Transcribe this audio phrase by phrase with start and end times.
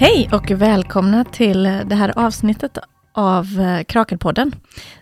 [0.00, 2.78] Hej och välkomna till det här avsnittet
[3.12, 4.52] av eh, Krakelpodden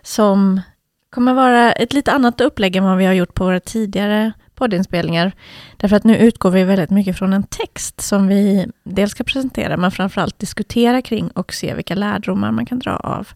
[0.01, 0.61] som
[1.09, 5.31] kommer vara ett lite annat upplägg än vad vi har gjort på våra tidigare poddinspelningar.
[5.77, 9.77] Därför att nu utgår vi väldigt mycket från en text som vi dels ska presentera
[9.77, 13.27] men framförallt diskutera kring och se vilka lärdomar man kan dra av.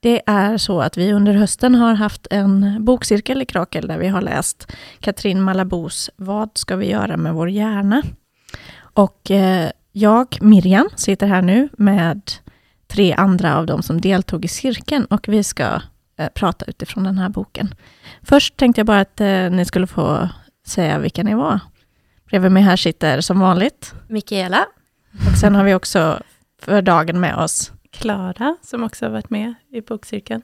[0.00, 4.08] Det är så att vi under hösten har haft en bokcirkel i Krakel där vi
[4.08, 8.02] har läst Katrin Malabos Vad ska vi göra med vår hjärna?
[8.94, 12.32] Och eh, jag, Miriam, sitter här nu med
[12.86, 15.82] tre andra av dem som deltog i cirkeln och vi ska
[16.16, 17.74] eh, prata utifrån den här boken.
[18.22, 20.28] Först tänkte jag bara att eh, ni skulle få
[20.66, 21.60] säga vilka ni var.
[22.24, 24.66] Bredvid mig här sitter som vanligt Mikaela.
[25.30, 26.22] och sen har vi också
[26.62, 27.72] för dagen med oss.
[27.90, 30.42] Klara, som också har varit med i bokcirkeln.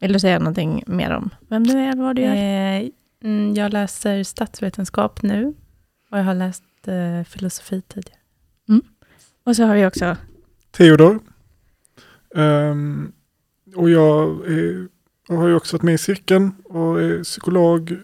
[0.00, 2.34] Vill du säga någonting mer om vem du är eller vad du gör?
[2.34, 2.88] Eh,
[3.24, 5.54] mm, jag läser statsvetenskap nu
[6.10, 8.19] och jag har läst eh, filosofi tidigare.
[9.44, 10.16] Och så har vi också
[10.70, 11.20] Theodor.
[12.34, 13.12] Ehm,
[13.74, 14.88] och jag, är,
[15.28, 17.96] jag har ju också varit med i cirkeln och är psykolog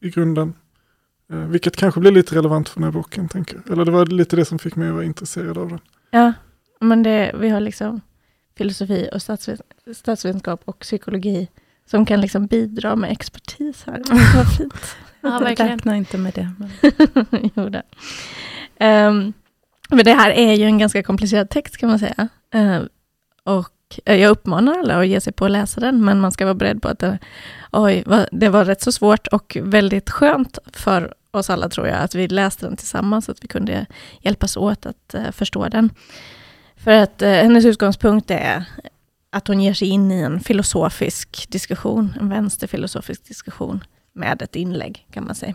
[0.00, 0.54] i grunden.
[1.32, 3.72] Eh, vilket kanske blir lite relevant för den här boken, tänker jag.
[3.72, 5.78] Eller det var lite det som fick mig att vara intresserad av den.
[6.10, 6.32] Ja,
[6.80, 8.00] men det, vi har liksom
[8.56, 9.60] filosofi och statsvet,
[9.94, 11.48] statsvetenskap och psykologi
[11.86, 14.02] som kan liksom bidra med expertis här.
[14.36, 14.96] Vad fint.
[15.20, 15.72] Ja, Jag verkligen.
[15.72, 16.52] Räknar inte med det.
[16.58, 16.70] Men...
[17.54, 17.82] jo, det.
[18.76, 19.32] Ehm,
[19.96, 22.28] men det här är ju en ganska komplicerad text kan man säga.
[22.54, 22.82] Eh,
[23.44, 26.44] och eh, jag uppmanar alla att ge sig på att läsa den, men man ska
[26.44, 27.18] vara beredd på att det,
[27.72, 32.14] oj, det var rätt så svårt och väldigt skönt för oss alla tror jag, att
[32.14, 33.86] vi läste den tillsammans, så att vi kunde
[34.20, 35.90] hjälpas åt att eh, förstå den.
[36.76, 38.64] För att hennes utgångspunkt är
[39.30, 45.06] att hon ger sig in i en filosofisk diskussion, en vänsterfilosofisk diskussion med ett inlägg
[45.10, 45.54] kan man säga.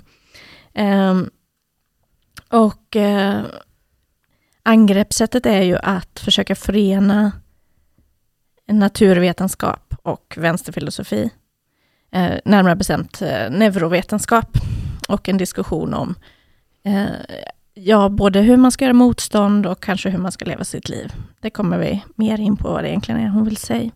[0.74, 1.30] Ehm,
[2.50, 2.96] och
[4.68, 7.32] angreppssättet är ju att försöka förena
[8.68, 11.30] naturvetenskap och vänsterfilosofi.
[12.12, 14.58] Eh, närmare bestämt eh, neurovetenskap
[15.08, 16.16] och en diskussion om
[16.84, 17.06] eh,
[17.74, 21.14] ja, både hur man ska göra motstånd och kanske hur man ska leva sitt liv.
[21.40, 23.92] Det kommer vi mer in på vad det egentligen är hon vill säga.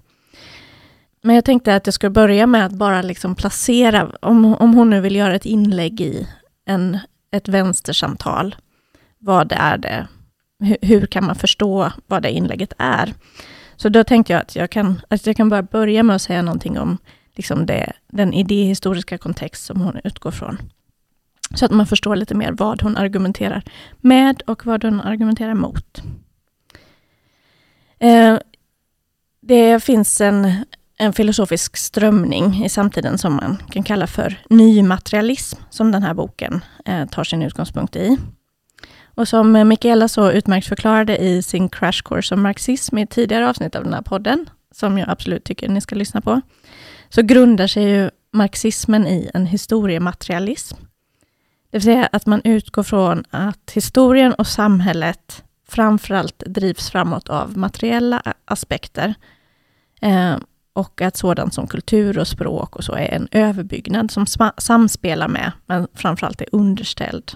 [1.22, 4.90] Men jag tänkte att jag skulle börja med att bara liksom placera, om, om hon
[4.90, 6.28] nu vill göra ett inlägg i
[6.66, 7.00] en,
[7.32, 8.56] ett vänstersamtal,
[9.18, 10.08] vad är det?
[10.62, 13.14] Hur, hur kan man förstå vad det inlägget är?
[13.76, 16.42] Så då tänkte jag att jag kan, att jag kan bara börja med att säga
[16.42, 16.98] någonting om
[17.36, 20.58] liksom det, den idéhistoriska kontext som hon utgår från.
[21.56, 23.64] Så att man förstår lite mer vad hon argumenterar
[24.02, 26.02] med och vad hon argumenterar mot.
[28.00, 28.38] Eh,
[29.42, 30.66] det finns en,
[30.98, 36.62] en filosofisk strömning i samtiden som man kan kalla för nymaterialism, som den här boken
[36.86, 38.18] eh, tar sin utgångspunkt i.
[39.22, 43.10] Och som Michaela Mikaela så utmärkt förklarade i sin crash course om marxism i ett
[43.10, 46.42] tidigare avsnitt av den här podden, som jag absolut tycker ni ska lyssna på,
[47.10, 50.78] så grundar sig ju marxismen i en historiematerialism.
[51.72, 57.58] Det vill säga att man utgår från att historien och samhället framförallt drivs framåt av
[57.58, 59.14] materiella aspekter.
[60.02, 60.38] Eh,
[60.74, 64.26] och att sådant som kultur och språk och så är en överbyggnad som
[64.58, 67.32] samspelar med, men framförallt är underställd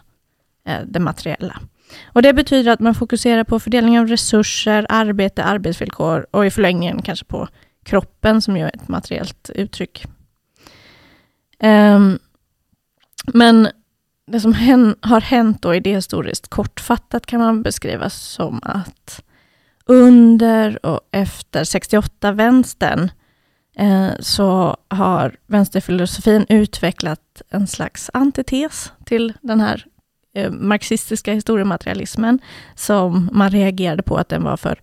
[0.68, 1.60] eh, det materiella.
[2.04, 7.02] Och det betyder att man fokuserar på fördelning av resurser, arbete, arbetsvillkor och i förlängningen
[7.02, 7.48] kanske på
[7.84, 10.06] kroppen som ju är ett materiellt uttryck.
[11.64, 12.20] Um,
[13.34, 13.68] men
[14.28, 19.24] det som hän, har hänt då idéhistoriskt kortfattat kan man beskriva som att
[19.86, 23.10] under och efter 68-vänstern
[23.76, 29.86] eh, så har vänsterfilosofin utvecklat en slags antites till den här
[30.36, 32.40] Eh, marxistiska historiematerialismen
[32.76, 34.82] som man reagerade på att den var för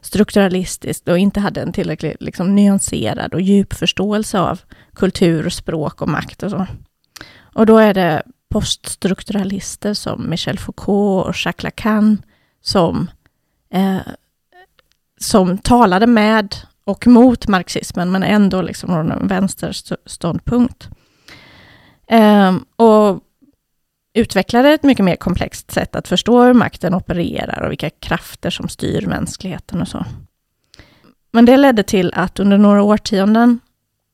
[0.00, 4.60] strukturalistisk och inte hade en tillräckligt liksom, nyanserad och djup förståelse av
[4.94, 6.66] kultur, språk och makt och så.
[7.54, 12.22] Och då är det poststrukturalister som Michel Foucault och Jacques Lacan
[12.62, 13.10] som,
[13.70, 14.12] eh,
[15.20, 20.88] som talade med och mot marxismen, men ändå liksom från en vänsterståndpunkt.
[22.08, 23.23] Eh, och
[24.14, 28.68] utvecklade ett mycket mer komplext sätt att förstå hur makten opererar och vilka krafter som
[28.68, 30.04] styr mänskligheten och så.
[31.32, 33.60] Men det ledde till att under några årtionden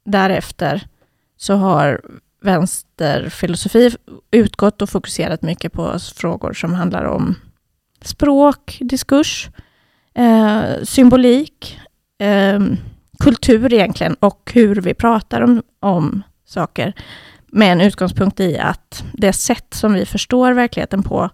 [0.04, 0.86] därefter
[1.36, 2.00] så har
[2.42, 3.96] vänsterfilosofi
[4.30, 7.34] utgått och fokuserat mycket på frågor som handlar om
[8.02, 9.48] språk, diskurs,
[10.14, 11.80] eh, symbolik,
[12.18, 12.60] eh,
[13.18, 16.94] kultur egentligen och hur vi pratar om, om saker
[17.52, 21.30] med en utgångspunkt i att det sätt som vi förstår verkligheten på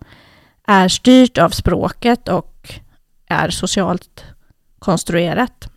[0.66, 2.72] är styrt av språket och
[3.28, 4.24] är socialt
[4.78, 5.68] konstruerat.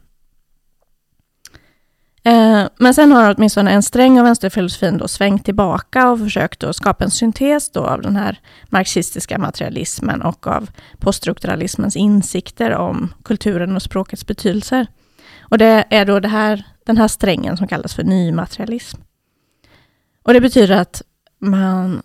[2.23, 6.75] Eh, men sen har åtminstone en sträng av vänsterfilosofin då svängt tillbaka och försökt att
[6.75, 8.39] skapa en syntes då av den här
[8.69, 14.87] marxistiska materialismen och av poststrukturalismens insikter om kulturen och språkets betydelser.
[15.41, 19.01] Och det är då det här, den här strängen som kallas för nymaterialism.
[20.23, 21.01] Och det betyder att
[21.39, 22.01] man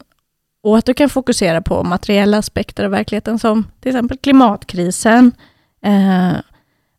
[0.63, 5.33] åter kan fokusera på materiella aspekter av verkligheten som till exempel klimatkrisen,
[5.83, 6.33] eh,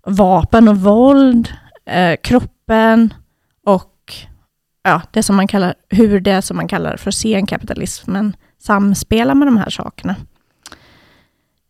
[0.05, 1.53] vapen och våld,
[1.85, 3.13] eh, kroppen
[3.65, 4.13] och
[4.83, 9.57] ja, det som man kallar, hur det som man kallar för senkapitalismen samspelar med de
[9.57, 10.15] här sakerna.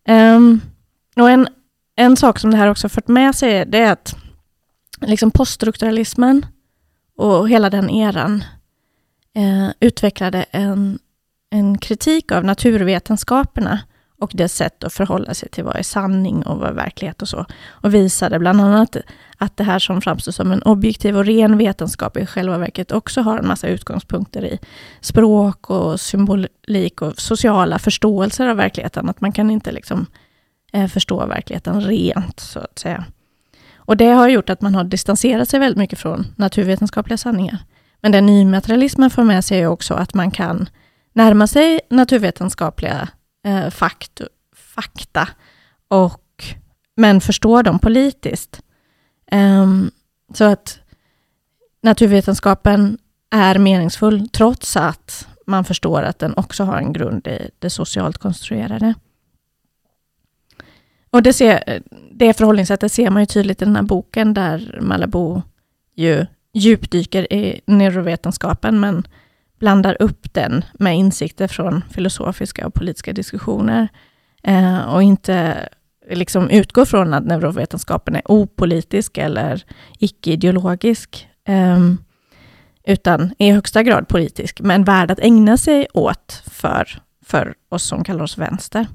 [0.08, 0.62] Um,
[1.16, 1.48] och en,
[1.96, 4.16] en sak som det här också fört med sig det är att
[5.02, 6.46] liksom poststrukturalismen
[7.18, 8.44] och hela den eran
[9.36, 11.00] eh, utvecklade en,
[11.50, 13.80] en kritik av naturvetenskaperna
[14.20, 17.28] och dess sätt att förhålla sig till vad är sanning och vad är verklighet och
[17.28, 17.46] så.
[17.68, 18.98] Och visade bland annat
[19.38, 23.22] att det här som framstår som en objektiv och ren vetenskap i själva verket också
[23.22, 24.60] har en massa utgångspunkter i
[25.02, 29.10] språk och symbolik och sociala förståelser av verkligheten.
[29.10, 30.06] Att man kan inte liksom
[30.74, 33.06] eh, förstå verkligheten rent, så att säga.
[33.76, 37.58] Och det har gjort att man har distanserat sig väldigt mycket från naturvetenskapliga sanningar.
[38.02, 40.70] Men den nymaterialismen för med sig också att man kan
[41.14, 43.10] närma sig naturvetenskapliga
[43.46, 44.22] eh, fakt,
[44.56, 45.28] fakta,
[45.88, 46.44] och,
[46.96, 48.62] men förstå dem politiskt.
[49.32, 49.92] Um,
[50.34, 50.80] så att
[51.82, 52.98] naturvetenskapen
[53.32, 58.18] är meningsfull trots att man förstår att den också har en grund i det socialt
[58.18, 58.94] konstruerade.
[61.10, 61.82] Och det, ser,
[62.12, 65.42] det förhållningssättet ser man ju tydligt i den här boken där Malabo
[65.96, 66.26] ju
[66.56, 69.08] djupdyker i neurovetenskapen men
[69.60, 73.88] blandar upp den med insikter från filosofiska och politiska diskussioner
[74.44, 75.70] eh, och inte
[76.12, 79.64] liksom utgår från att neurovetenskapen är opolitisk eller
[80.00, 81.80] icke-ideologisk, eh,
[82.88, 86.88] utan i högsta grad politisk, men värd att ägna sig åt för,
[87.26, 88.88] för oss som kallar oss vänster.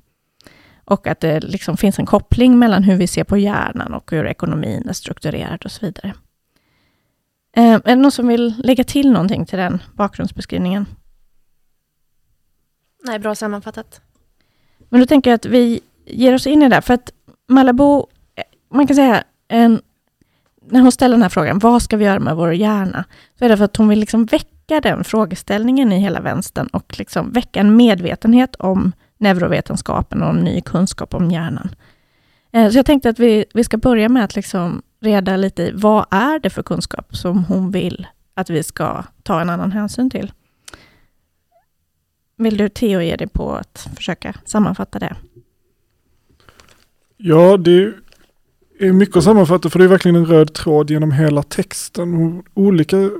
[0.85, 4.27] Och att det liksom finns en koppling mellan hur vi ser på hjärnan och hur
[4.27, 6.15] ekonomin är strukturerad och så vidare.
[7.57, 10.87] Eh, är det någon som vill lägga till någonting till den bakgrundsbeskrivningen?
[13.05, 14.01] Nej, bra sammanfattat.
[14.89, 17.13] Men då tänker jag att vi ger oss in i det, för att
[17.49, 19.81] Malabo, eh, man kan säga, en,
[20.67, 23.05] när hon ställer den här frågan, vad ska vi göra med vår hjärna?
[23.39, 26.99] Så är det för att hon vill liksom väcka den frågeställningen i hela vänstern och
[26.99, 31.69] liksom väcka en medvetenhet om neurovetenskapen och ny kunskap om hjärnan.
[32.53, 35.73] Eh, så jag tänkte att vi, vi ska börja med att liksom reda lite i
[35.75, 40.11] vad är det för kunskap som hon vill att vi ska ta en annan hänsyn
[40.11, 40.33] till.
[42.37, 45.17] Vill du Theo ge dig på att försöka sammanfatta det?
[47.17, 47.95] Ja, det
[48.79, 52.43] är mycket att sammanfatta för det är verkligen en röd tråd genom hela texten.
[52.55, 53.11] Olika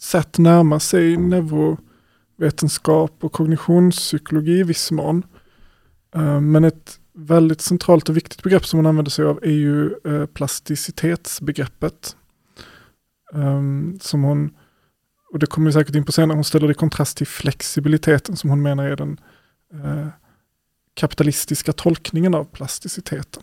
[0.00, 5.22] sätt närmar sig neurovetenskap och kognitionspsykologi i viss mån.
[6.14, 9.94] Eh, men ett väldigt centralt och viktigt begrepp som hon använder sig av är ju
[10.04, 12.16] eh, plasticitetsbegreppet.
[13.32, 14.54] Um, som hon,
[15.32, 18.36] och det kommer vi säkert in på senare, hon ställer det i kontrast till flexibiliteten
[18.36, 19.20] som hon menar är den
[19.72, 20.08] eh,
[20.94, 23.42] kapitalistiska tolkningen av plasticiteten.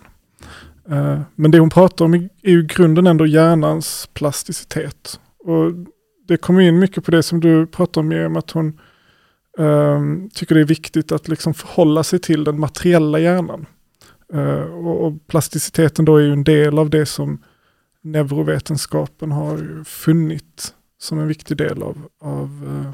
[0.89, 5.19] Eh, men det hon pratar om är, är ju grunden ändå hjärnans plasticitet.
[5.39, 5.71] Och
[6.27, 8.79] det kommer in mycket på det som du pratar om, med att hon
[9.57, 13.65] Um, tycker det är viktigt att liksom förhålla sig till den materiella hjärnan.
[14.33, 17.43] Uh, och, och, plasticiteten då är ju en del av det som
[18.01, 22.91] neurovetenskapen har funnit som en viktig del av, av uh,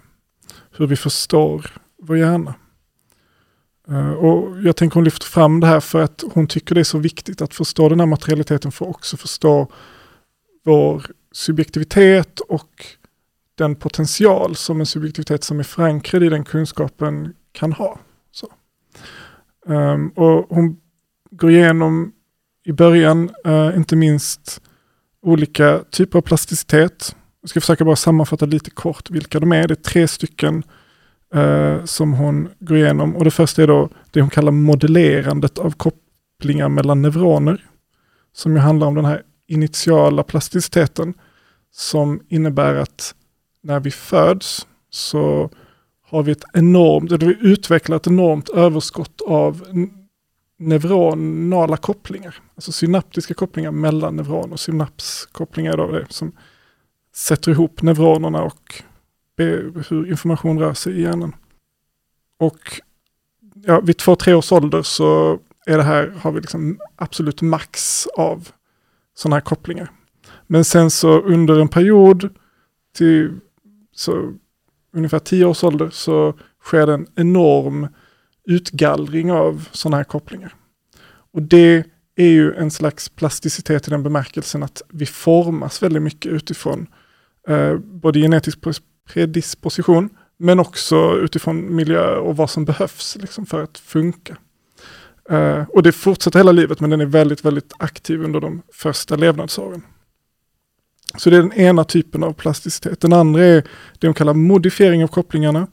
[0.78, 1.66] hur vi förstår
[2.02, 2.54] vår hjärna.
[3.90, 6.84] Uh, och jag tänker hon lyfter fram det här för att hon tycker det är
[6.84, 9.72] så viktigt att förstå den här materialiteten för att också förstå
[10.64, 12.86] vår subjektivitet och
[13.60, 18.00] den potential som en subjektivitet som är förankrad i den kunskapen kan ha.
[18.32, 18.48] Så.
[19.66, 20.78] Um, och hon
[21.32, 22.12] går igenom
[22.66, 24.62] i början, uh, inte minst
[25.22, 27.16] olika typer av plasticitet.
[27.42, 29.68] Jag ska försöka bara sammanfatta lite kort vilka de är.
[29.68, 30.64] Det är tre stycken
[31.36, 33.16] uh, som hon går igenom.
[33.16, 37.66] Och det första är då det hon kallar modellerandet av kopplingar mellan neuroner.
[38.34, 41.14] Som ju handlar om den här initiala plasticiteten
[41.72, 43.16] som innebär att
[43.62, 45.50] när vi föds så
[46.02, 49.68] har vi ett enormt, eller vi utvecklat ett enormt överskott av
[50.58, 52.36] neuronala kopplingar.
[52.56, 54.56] Alltså synaptiska kopplingar mellan neuroner.
[54.56, 56.32] Synapskopplingar då det som
[57.16, 58.84] sätter ihop neuronerna och
[59.90, 61.36] hur information rör sig i hjärnan.
[62.38, 62.82] Och
[63.66, 68.08] ja, vid två, tre års ålder så är det här, har vi liksom absolut max
[68.08, 68.50] av
[69.14, 69.92] sådana här kopplingar.
[70.48, 72.30] Men sen så under en period
[72.94, 73.40] till
[74.00, 74.34] så
[74.94, 77.88] ungefär tio års ålder så sker det en enorm
[78.48, 80.56] utgallring av sådana här kopplingar.
[81.34, 86.32] Och det är ju en slags plasticitet i den bemärkelsen att vi formas väldigt mycket
[86.32, 86.88] utifrån
[87.48, 88.60] eh, både genetisk
[89.14, 94.38] predisposition men också utifrån miljö och vad som behövs liksom, för att funka.
[95.30, 99.16] Eh, och det fortsätter hela livet men den är väldigt, väldigt aktiv under de första
[99.16, 99.84] levnadsåren.
[101.18, 103.02] Så det är den ena typen av plasticitet.
[103.02, 103.62] Den andra är
[104.00, 105.68] det de kallar modifiering av kopplingarna.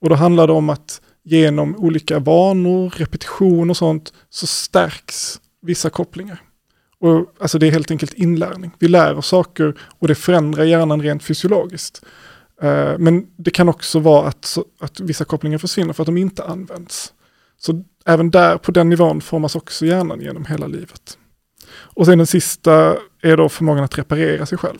[0.00, 5.90] Och då handlar det om att genom olika vanor, repetition och sånt så stärks vissa
[5.90, 6.42] kopplingar.
[7.00, 8.70] Och, alltså det är helt enkelt inlärning.
[8.78, 12.04] Vi lär oss saker och det förändrar hjärnan rent fysiologiskt.
[12.62, 16.44] Uh, men det kan också vara att, att vissa kopplingar försvinner för att de inte
[16.44, 17.12] används.
[17.58, 21.18] Så även där på den nivån formas också hjärnan genom hela livet.
[21.72, 24.78] Och sen den sista är då förmågan att reparera sig själv.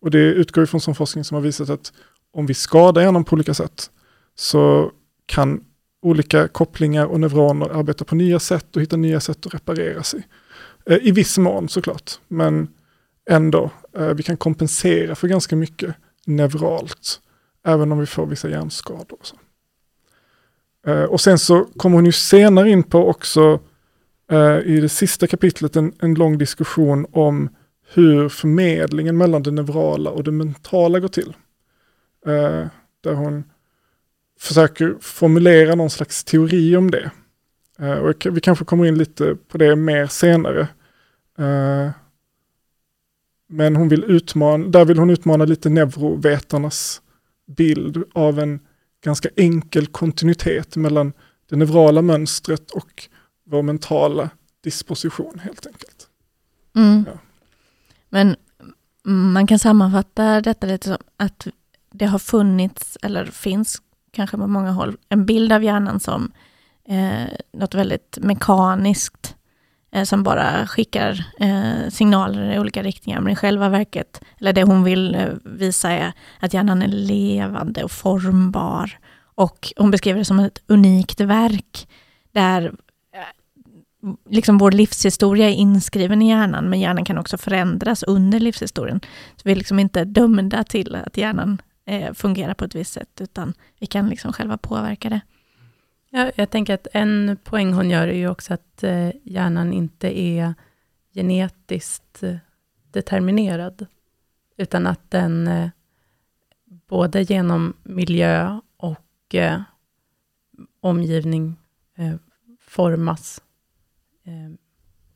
[0.00, 1.92] Och det utgår från sån forskning som har visat att
[2.32, 3.90] om vi skadar hjärnan på olika sätt
[4.34, 4.92] så
[5.26, 5.64] kan
[6.02, 10.28] olika kopplingar och neuroner arbeta på nya sätt och hitta nya sätt att reparera sig.
[10.86, 12.68] Eh, I viss mån såklart, men
[13.30, 13.70] ändå.
[13.96, 15.94] Eh, vi kan kompensera för ganska mycket
[16.26, 17.20] neuralt,
[17.66, 19.18] även om vi får vissa hjärnskador.
[19.20, 19.36] Och så.
[20.86, 23.60] Eh, och sen så kommer hon ju senare in på också
[24.64, 27.48] i det sista kapitlet en, en lång diskussion om
[27.92, 31.36] hur förmedlingen mellan det neurala och det mentala går till.
[32.26, 32.66] Uh,
[33.00, 33.44] där hon
[34.40, 37.10] försöker formulera någon slags teori om det.
[38.00, 40.68] och vi kanske kommer in lite på det mer senare.
[43.48, 47.02] men hon vill utmana, där vill hon utmana lite neurovetarnas
[47.46, 48.60] bild av en
[49.04, 51.12] ganska enkel kontinuitet mellan
[51.48, 53.08] det neurala mönstret och
[53.46, 54.30] vår mentala
[54.60, 56.08] disposition helt enkelt.
[56.76, 57.04] Mm.
[57.06, 57.18] Ja.
[58.10, 58.36] Men
[59.04, 61.46] man kan sammanfatta detta lite som att
[61.92, 66.32] det har funnits, eller finns kanske på många håll, en bild av hjärnan som
[66.88, 69.36] eh, något väldigt mekaniskt,
[69.92, 73.20] eh, som bara skickar eh, signaler i olika riktningar.
[73.20, 77.84] Men i själva verket, eller det hon vill eh, visa är att hjärnan är levande
[77.84, 78.98] och formbar.
[79.34, 81.88] Och hon beskriver det som ett unikt verk,
[82.32, 82.72] där
[84.28, 89.00] liksom vår livshistoria är inskriven i hjärnan, men hjärnan kan också förändras under livshistorien.
[89.36, 93.20] Så vi är liksom inte dömda till att hjärnan eh, fungerar på ett visst sätt,
[93.20, 95.20] utan vi kan liksom själva påverka det.
[96.10, 100.20] Ja, jag tänker att en poäng hon gör är ju också att eh, hjärnan inte
[100.20, 100.54] är
[101.14, 102.36] genetiskt eh,
[102.90, 103.86] determinerad,
[104.56, 105.68] utan att den eh,
[106.88, 109.60] både genom miljö och eh,
[110.80, 111.56] omgivning
[111.96, 112.14] eh,
[112.60, 113.42] formas.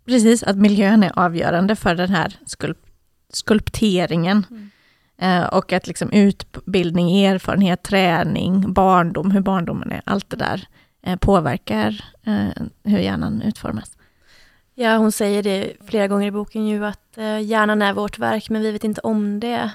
[0.06, 2.78] Precis, att miljön är avgörande för den här skulp
[3.28, 4.46] skulpteringen.
[4.50, 4.70] Mm.
[5.18, 10.68] Eh, och att liksom utbildning, erfarenhet, träning, barndom, hur barndomen är, allt det där
[11.02, 13.96] eh, påverkar eh, hur hjärnan utformas.
[14.74, 18.50] Ja, hon säger det flera gånger i boken ju att eh, hjärnan är vårt verk,
[18.50, 19.70] men vi vet inte om det.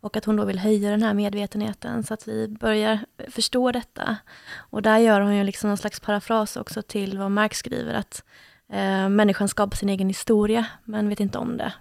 [0.00, 2.98] Och att hon då vill höja den här medvetenheten så att vi börjar
[3.28, 4.16] förstå detta.
[4.56, 8.24] Och där gör hon ju liksom någon slags parafras också till vad Marx skriver, att
[8.72, 11.72] eh, människan skapar sin egen historia, men vet inte om det.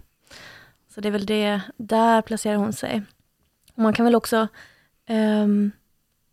[0.93, 3.03] Så det är väl det, där placerar hon sig.
[3.73, 4.47] Och man kan väl också
[5.05, 5.47] eh,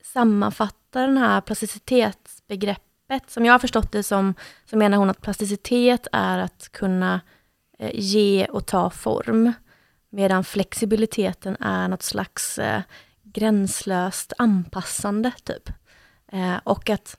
[0.02, 6.06] sammanfatta den här plasticitetsbegreppet, som jag har förstått det som, så menar hon att plasticitet
[6.12, 7.20] är att kunna
[7.78, 9.52] eh, ge och ta form.
[10.10, 12.82] Medan flexibiliteten är något slags eh,
[13.22, 15.68] gränslöst anpassande, typ.
[16.32, 17.16] Eh, och att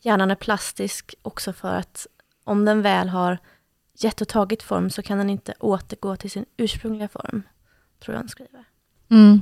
[0.00, 2.06] hjärnan är plastisk också för att
[2.46, 3.38] om den väl har
[3.98, 7.42] gett och tagit form så kan den inte återgå till sin ursprungliga form,
[8.04, 8.64] tror jag hon skriver.
[9.10, 9.40] Mm.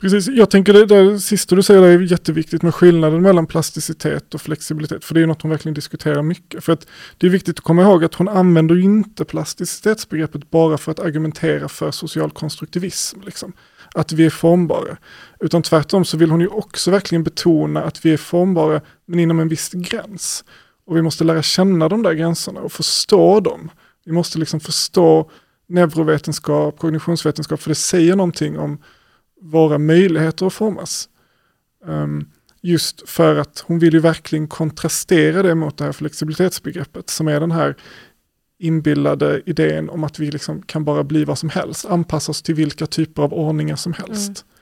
[0.00, 4.40] Precis, jag tänker det där sista du säger är jätteviktigt med skillnaden mellan plasticitet och
[4.40, 5.04] flexibilitet.
[5.04, 6.64] För det är något hon verkligen diskuterar mycket.
[6.64, 6.86] För att
[7.18, 11.68] det är viktigt att komma ihåg att hon använder inte plasticitetsbegreppet bara för att argumentera
[11.68, 13.20] för social konstruktivism.
[13.20, 13.52] Liksom.
[13.94, 14.96] Att vi är formbara.
[15.40, 19.40] Utan tvärtom så vill hon ju också verkligen betona att vi är formbara men inom
[19.40, 20.44] en viss gräns.
[20.88, 23.70] Och vi måste lära känna de där gränserna och förstå dem.
[24.04, 25.30] Vi måste liksom förstå
[25.66, 28.82] neurovetenskap, kognitionsvetenskap, för det säger någonting om
[29.40, 31.08] våra möjligheter att formas.
[31.84, 32.30] Um,
[32.62, 37.40] just för att hon vill ju verkligen kontrastera det mot det här flexibilitetsbegreppet som är
[37.40, 37.76] den här
[38.58, 42.54] inbillade idén om att vi liksom kan bara bli vad som helst, anpassa oss till
[42.54, 44.28] vilka typer av ordningar som helst.
[44.28, 44.52] Mm.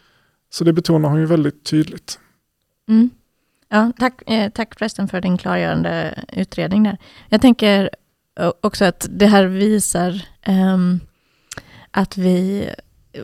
[0.50, 2.18] Så det betonar hon ju väldigt tydligt.
[2.88, 3.10] Mm.
[3.68, 6.98] Ja, tack, eh, tack förresten för din klargörande utredning där.
[7.28, 7.90] Jag tänker
[8.60, 10.76] också att det här visar eh,
[11.90, 12.70] att vi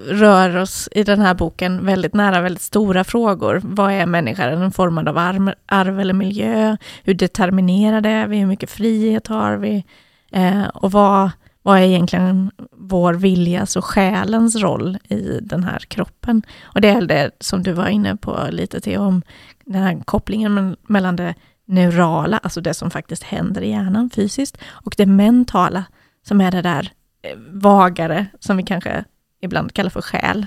[0.09, 3.61] rör oss i den här boken väldigt nära väldigt stora frågor.
[3.65, 4.49] Vad är människan?
[4.49, 6.77] är den formad av arv, arv eller miljö?
[7.05, 8.39] Hur determinerade är vi?
[8.39, 9.85] Hur mycket frihet har vi?
[10.33, 11.31] Eh, och vad,
[11.63, 16.43] vad är egentligen vår viljas och själens roll i den här kroppen?
[16.63, 19.23] Och det är det som du var inne på lite till om
[19.65, 24.95] den här kopplingen mellan det neurala, alltså det som faktiskt händer i hjärnan fysiskt, och
[24.97, 25.85] det mentala,
[26.23, 26.93] som är det där
[27.23, 29.05] eh, vagare, som vi kanske
[29.41, 30.47] ibland kallar för själ.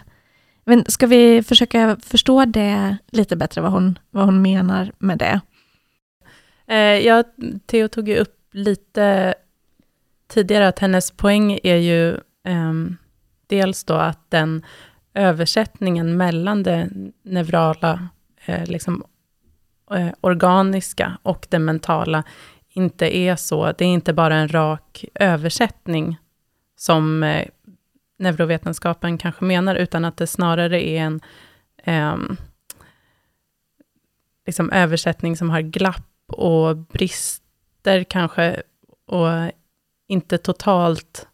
[0.64, 5.42] Men ska vi försöka förstå det lite bättre, vad hon, vad hon menar med det?
[6.68, 7.24] Eh, ja,
[7.66, 9.36] Theo tog ju upp lite
[10.28, 12.14] tidigare att hennes poäng är ju
[12.44, 12.74] eh,
[13.48, 14.66] dels då att den
[15.14, 16.90] översättningen mellan det
[17.24, 18.10] neurala,
[18.46, 19.04] eh, liksom,
[19.92, 22.24] eh, organiska och det mentala
[22.70, 26.18] inte är så, det är inte bara en rak översättning
[26.76, 27.48] som eh,
[28.20, 31.22] neurovetenskapen kanske menar, utan att det snarare är en
[31.84, 32.18] eh,
[34.46, 38.62] liksom översättning som har glapp och brister kanske,
[39.06, 39.52] och
[40.08, 41.28] inte totalt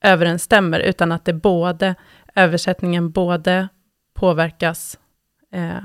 [0.00, 1.94] överensstämmer, utan att det både,
[2.34, 3.68] översättningen både
[4.14, 4.98] påverkas,
[5.52, 5.84] eh,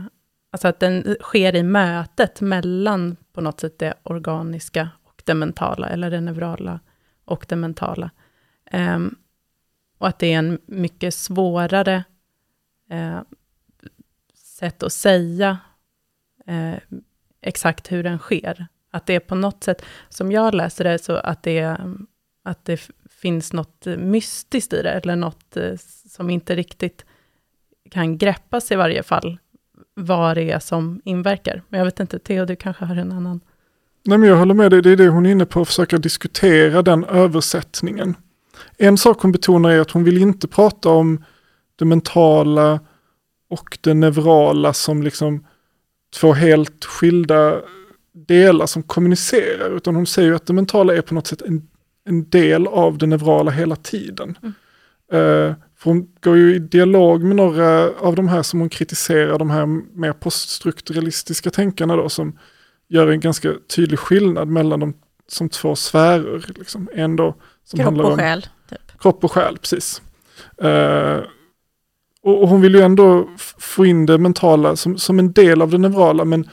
[0.52, 5.90] alltså att den sker i mötet mellan på något sätt det organiska och det mentala,
[5.90, 6.80] eller det neurala
[7.26, 8.12] och det mentala.
[8.66, 9.00] Eh,
[9.98, 12.04] och att det är en mycket svårare
[12.90, 13.22] eh,
[14.34, 15.58] sätt att säga
[16.46, 16.76] eh,
[17.42, 18.68] exakt hur den sker.
[18.92, 21.98] Att det är på något sätt, som jag läser det, så att det, är
[22.44, 25.74] att det finns något eh, mystiskt i det, eller något eh,
[26.10, 27.06] som inte riktigt
[27.92, 29.38] kan greppas i varje fall,
[29.94, 31.64] vad det är som inverkar.
[31.70, 33.40] Men jag vet inte, Theo, du kanske har en annan?
[34.04, 35.98] Nej, men jag håller med dig, det är det hon är inne på, att försöka
[35.98, 38.16] diskutera den översättningen.
[38.78, 41.24] En sak hon betonar är att hon vill inte prata om
[41.76, 42.80] det mentala
[43.50, 45.46] och det neurala som liksom
[46.20, 47.62] två helt skilda
[48.14, 51.68] delar som kommunicerar, utan hon säger att det mentala är på något sätt en,
[52.06, 54.38] en del av det neurala hela tiden.
[54.42, 54.54] Mm.
[55.14, 59.40] Uh, för hon går ju i dialog med några av de här som hon kritiserar,
[59.40, 59.66] de här
[60.00, 62.40] mer poststrukturalistiska tänkarna då, som
[62.88, 64.94] gör en ganska tydlig skillnad mellan dem
[65.28, 66.46] som två sfärer.
[66.48, 66.90] Liksom.
[66.94, 68.48] En då som Kropp handlar och om, själ.
[68.70, 69.00] Typ.
[69.00, 70.02] Kropp och själ, precis.
[72.22, 75.70] Och, och, hon vill ju ändå få in det mentala som, som en del av
[75.70, 76.26] det neurala.
[76.26, 76.50] Men,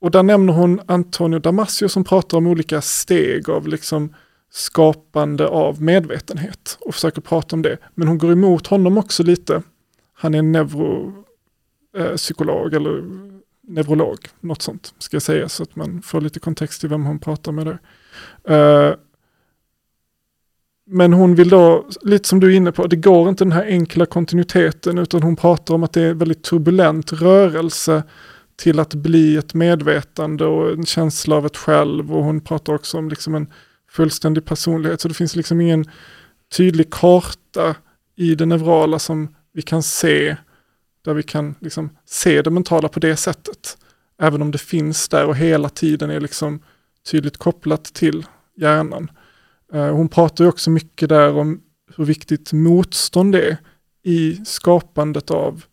[0.00, 4.14] och där nämner hon Antonio Damasio som pratar om olika steg av liksom
[4.50, 7.78] skapande av medvetenhet och försöker prata om det.
[7.94, 9.62] Men hon går emot honom också lite.
[10.12, 13.02] Han är neuropsykolog eh, eller
[13.68, 17.18] neurolog, något sånt ska jag säga så att man får lite kontext i vem hon
[17.18, 17.78] pratar med där.
[18.48, 18.94] Eh,
[20.90, 23.64] men hon vill då, lite som du är inne på, det går inte den här
[23.64, 28.02] enkla kontinuiteten utan hon pratar om att det är en väldigt turbulent rörelse
[28.56, 32.98] till att bli ett medvetande och en känsla av ett själv och hon pratar också
[32.98, 33.46] om liksom en
[33.90, 35.00] fullständig personlighet.
[35.00, 35.84] Så det finns liksom ingen
[36.56, 37.76] tydlig karta
[38.16, 40.36] i det neurala som vi kan se,
[41.04, 43.76] där vi kan liksom se det mentala på det sättet.
[44.20, 46.60] Även om det finns där och hela tiden är liksom
[47.10, 49.10] tydligt kopplat till hjärnan.
[49.72, 51.60] Eh, hon pratar ju också mycket där om
[51.96, 53.56] hur viktigt motstånd är
[54.02, 55.64] i skapandet av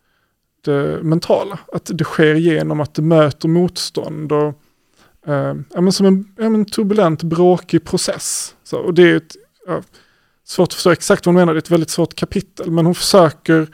[0.64, 1.58] det mentala.
[1.72, 4.62] Att det sker genom att det möter motstånd och
[5.26, 8.54] eh, ja, men som en, ja, men turbulent, bråkig process.
[8.64, 9.36] Så, och det är ett,
[9.66, 9.82] ja,
[10.44, 12.94] svårt att förstå exakt vad hon menar, det är ett väldigt svårt kapitel, men hon
[12.94, 13.68] försöker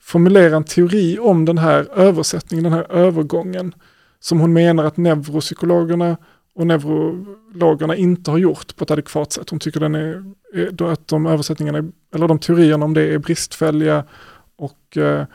[0.00, 3.74] formulera en teori om den här översättningen, den här övergången,
[4.20, 6.16] som hon menar att neuropsykologerna
[6.54, 9.50] och neurologerna inte har gjort på ett adekvat sätt.
[9.50, 14.04] Hon tycker den är, är att de översättningarna, eller de teorierna om det är bristfälliga
[14.56, 15.26] och eh,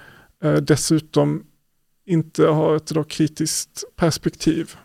[0.43, 1.43] eh dessutom
[2.05, 4.75] inte har ett då kritiskt perspektiv.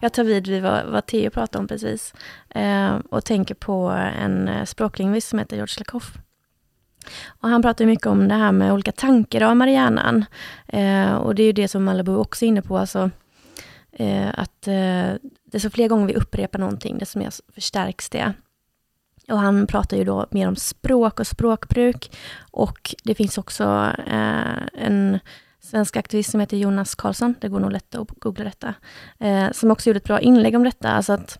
[0.00, 2.14] Jag tar vid vid vad, vad Theo pratade om precis
[2.48, 3.88] eh, och tänker på
[4.20, 6.12] en eh, språklingvist som heter George Lakoff
[7.26, 10.24] och han pratar mycket om det här med olika tankeramar i hjärnan.
[10.66, 13.10] Eh, och det är ju det som Malibu också är inne på, alltså,
[13.92, 15.12] eh, att eh,
[15.44, 18.32] desto fler gånger vi upprepar någonting, desto mer förstärks det.
[19.28, 22.16] Och han pratar ju då mer om språk och språkbruk.
[22.50, 25.18] Och det finns också eh, en
[25.70, 28.74] svensk aktivist som heter Jonas Karlsson, det går nog lätt att googla detta,
[29.18, 30.90] eh, som också gjorde ett bra inlägg om detta.
[30.90, 31.38] Alltså att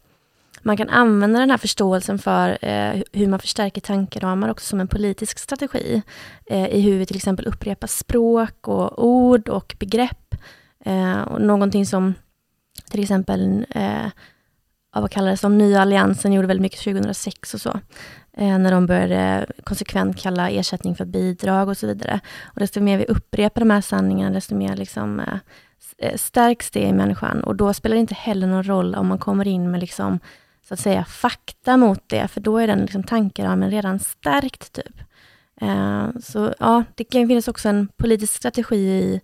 [0.62, 4.88] man kan använda den här förståelsen för eh, hur man förstärker tankeramar också som en
[4.88, 6.02] politisk strategi.
[6.46, 10.34] Eh, I hur vi till exempel upprepar språk och ord och begrepp.
[10.84, 12.14] Eh, och någonting som
[12.90, 14.06] till exempel, eh,
[14.94, 17.80] vad kallades de, Nya Alliansen gjorde väldigt mycket 2006 och så.
[18.36, 22.20] Eh, när de började konsekvent kalla ersättning för bidrag och så vidare.
[22.44, 25.38] Och desto mer vi upprepar de här sanningarna, desto mer liksom, eh,
[25.98, 27.44] eh, stärks det i människan.
[27.44, 30.20] Och då spelar det inte heller någon roll om man kommer in med liksom,
[30.68, 34.72] så att säga fakta mot det, för då är den liksom, tankeramen redan stärkt.
[34.72, 34.96] typ.
[36.22, 39.20] Så ja, det kan finnas också en politisk strategi i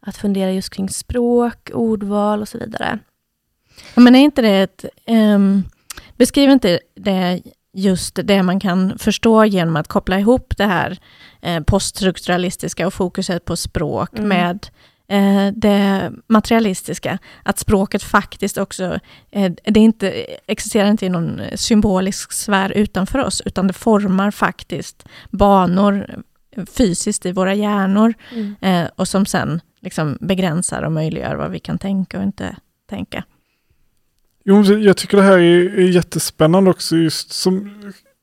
[0.00, 2.98] att fundera just kring språk, ordval och så vidare.
[3.94, 4.84] Men är inte det ett...
[5.06, 5.64] Ehm, um,
[6.16, 7.42] beskriver inte det
[7.78, 10.98] just det man kan förstå genom att koppla ihop det här
[11.40, 14.28] eh, poststrukturalistiska och fokuset på språk mm.
[14.28, 14.68] med
[15.08, 17.18] eh, det materialistiska.
[17.42, 18.98] Att språket faktiskt också,
[19.30, 20.10] eh, det inte,
[20.46, 26.22] existerar inte i någon symbolisk sfär utanför oss, utan det formar faktiskt banor
[26.76, 28.88] fysiskt i våra hjärnor mm.
[28.96, 32.56] Och som sen liksom begränsar och möjliggör vad vi kan tänka och inte
[32.90, 33.24] tänka.
[34.50, 37.70] Jo, jag tycker det här är, är jättespännande också just som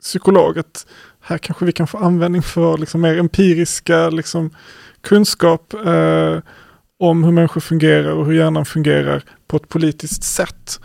[0.02, 0.60] psykolog.
[0.60, 0.88] Att
[1.22, 4.50] här kanske vi kan få användning för liksom mer empiriska liksom,
[5.02, 6.40] kunskap eh,
[7.00, 10.80] om hur människor fungerar och hur hjärnan fungerar på ett politiskt sätt.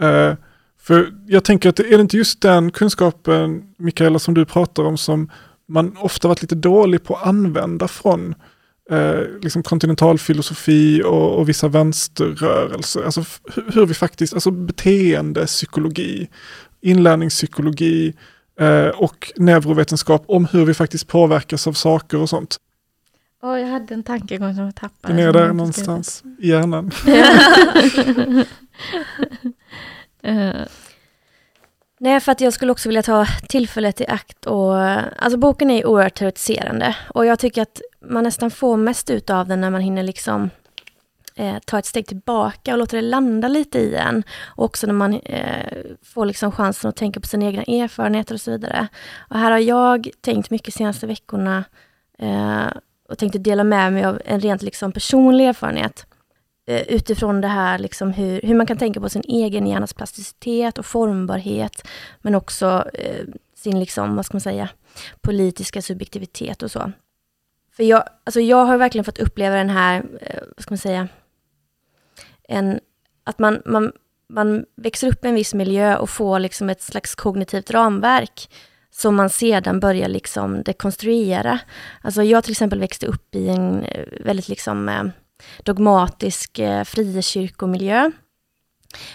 [0.00, 0.32] Eh,
[0.80, 4.96] för jag tänker att är det inte just den kunskapen, Mikaela, som du pratar om,
[4.96, 5.30] som
[5.68, 8.34] man ofta varit lite dålig på att använda från
[8.90, 13.02] eh, liksom kontinentalfilosofi och, och vissa vänsterrörelser.
[13.04, 13.24] Alltså
[13.72, 16.28] hur vi faktiskt, alltså beteendepsykologi,
[16.80, 18.14] inlärningspsykologi
[18.60, 22.56] eh, och neurovetenskap om hur vi faktiskt påverkas av saker och sånt.
[23.42, 25.14] Oh, jag hade en tankegång som jag tappade.
[25.14, 26.90] Den är där någonstans i hjärnan.
[30.26, 30.66] uh,
[32.00, 34.78] Nej, för att jag skulle också vilja ta tillfället i akt och...
[35.16, 39.48] Alltså boken är oerhört teoretiserande och jag tycker att man nästan får mest ut av
[39.48, 40.50] den när man hinner liksom
[41.34, 44.22] eh, ta ett steg tillbaka och låta det landa lite i en.
[44.44, 48.40] Och också när man eh, får liksom chansen att tänka på sina egna erfarenheter och
[48.40, 48.88] så vidare.
[49.28, 51.64] Och här har jag tänkt mycket senaste veckorna
[52.18, 52.66] eh,
[53.08, 56.06] och tänkte dela med mig av en rent liksom personlig erfarenhet.
[56.66, 60.78] Eh, utifrån det här liksom hur, hur man kan tänka på sin egen hjärnas plasticitet
[60.78, 61.88] och formbarhet,
[62.20, 63.24] men också eh,
[63.54, 64.68] sin, liksom, vad ska man säga,
[65.20, 66.92] politiska subjektivitet och så.
[67.76, 71.08] För jag, alltså jag har verkligen fått uppleva den här, eh, vad ska man säga,
[72.48, 72.80] en,
[73.24, 73.92] att man, man,
[74.28, 78.50] man växer upp i en viss miljö och får liksom ett slags kognitivt ramverk
[78.90, 81.58] som man sedan börjar liksom dekonstruera.
[82.00, 85.04] Alltså jag till exempel växte upp i en eh, väldigt liksom eh,
[85.62, 88.10] dogmatisk eh, frikyrkomiljö.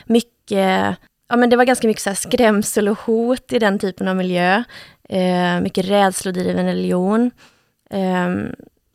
[0.06, 0.98] Mycket,
[1.30, 4.64] ja men det var ganska mycket så skrämsel och hot i den typen av miljö.
[5.10, 7.32] Eh, mycket rädslodriven religion.
[7.90, 8.30] Eh,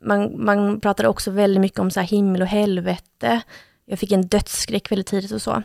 [0.04, 3.40] man, man pratade också väldigt mycket om så himmel och helvete.
[3.84, 5.62] Jag fick en dödsskräck väldigt tidigt och så.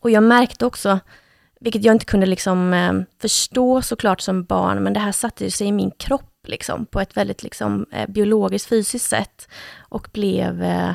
[0.00, 0.98] Och jag märkte också,
[1.60, 5.66] vilket jag inte kunde liksom, eh, förstå såklart som barn, men det här satte sig
[5.66, 9.48] i min kropp liksom, på ett väldigt liksom, eh, biologiskt fysiskt sätt.
[9.78, 10.62] Och blev...
[10.62, 10.92] Eh,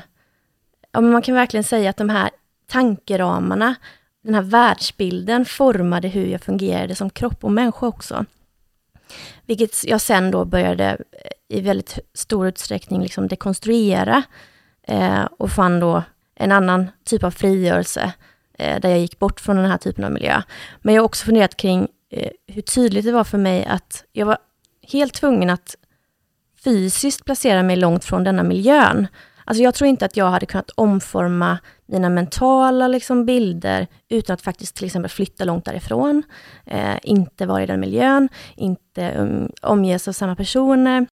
[0.91, 2.29] ja, men man kan verkligen säga att de här
[2.67, 3.75] tankeramarna,
[4.23, 8.25] den här världsbilden formade hur jag fungerade som kropp och människa också.
[9.45, 14.23] Vilket jag sen då började eh, i väldigt stor utsträckning liksom dekonstruera
[14.87, 16.03] eh, och fann då
[16.35, 18.13] en annan typ av frigörelse
[18.57, 20.41] eh, där jag gick bort från den här typen av miljö.
[20.81, 24.25] Men jag har också funderat kring eh, hur tydligt det var för mig att jag
[24.25, 24.37] var
[24.87, 25.75] helt tvungen att
[26.63, 29.07] fysiskt placera mig långt från denna miljön.
[29.45, 34.41] Alltså jag tror inte att jag hade kunnat omforma mina mentala liksom, bilder utan att
[34.41, 36.23] faktiskt till exempel flytta långt därifrån,
[36.65, 41.07] eh, inte vara i den miljön, inte um, omges av samma personer.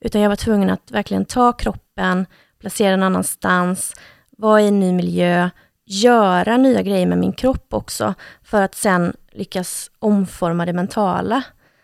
[0.00, 2.26] Utan jag var tvungen att verkligen ta kroppen,
[2.58, 3.94] placera den annanstans,
[4.30, 5.50] vara i en ny miljö,
[5.84, 11.42] göra nya grejer med min kropp också, för att sen lyckas omforma det mentala.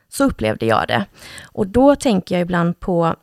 [0.09, 1.05] Så upplevde jag det.
[1.53, 3.15] Och då tänker jag ibland på,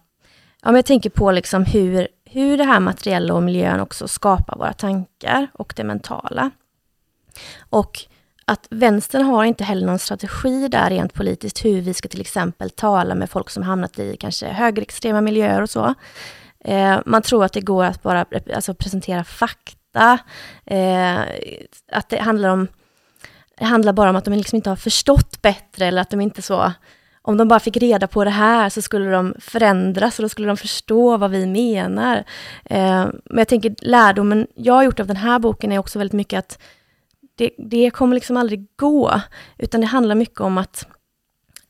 [0.62, 4.58] ja men jag tänker på liksom hur, hur det här materiella och miljön också skapar
[4.58, 6.52] våra tankar och det mentala.
[7.70, 8.06] Och
[8.46, 12.70] att vänstern har inte heller någon strategi där rent politiskt hur vi ska till exempel
[12.70, 15.94] tala med folk som hamnat i kanske högerextrema miljöer och så.
[16.60, 20.20] Eh, man tror att det går att bara alltså, presentera fakta,
[20.66, 21.20] eh,
[21.92, 22.68] att det handlar om
[23.58, 26.42] det handlar bara om att de liksom inte har förstått bättre eller att de inte
[26.42, 26.72] så,
[27.22, 30.48] om de bara fick reda på det här så skulle de förändras och då skulle
[30.48, 32.18] de förstå vad vi menar.
[32.66, 36.14] Eh, men jag tänker lärdomen jag har gjort av den här boken är också väldigt
[36.14, 36.60] mycket att
[37.38, 39.22] det, det kommer liksom aldrig gå,
[39.58, 40.88] utan det handlar mycket om att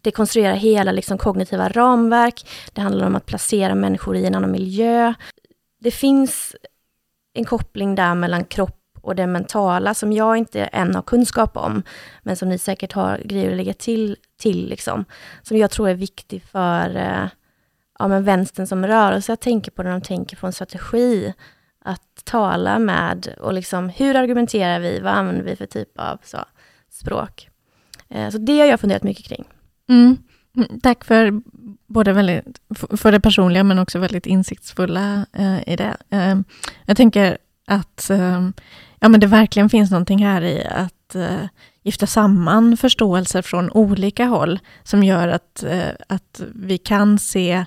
[0.02, 2.50] dekonstruera hela liksom kognitiva ramverk.
[2.74, 5.14] Det handlar om att placera människor i en annan miljö.
[5.80, 6.56] Det finns
[7.34, 11.84] en koppling där mellan kropp och det mentala som jag inte än har kunskap om,
[12.24, 15.06] men som ni säkert har grejer att lägga till, till liksom,
[15.42, 17.28] som jag tror är viktig för eh,
[18.00, 21.34] ja, men vänstern som rörelse att tänka på när de tänker på en strategi.
[21.88, 25.00] Att tala med och liksom, hur argumenterar vi?
[25.00, 26.38] Vad använder vi för typ av så,
[26.90, 27.50] språk?
[28.10, 29.46] Eh, så det har jag funderat mycket kring.
[29.90, 30.18] Mm.
[30.58, 31.42] mm tack för
[31.88, 32.62] både väldigt,
[32.98, 35.98] för det personliga men också väldigt insiktsfulla eh, i det.
[36.10, 36.36] Eh,
[36.86, 37.38] jag tänker
[37.68, 38.50] att eh,
[39.06, 41.48] ja, men det verkligen finns någonting här i att eh,
[41.84, 47.66] gifta samman förståelser från olika håll som gör att, eh, att vi kan se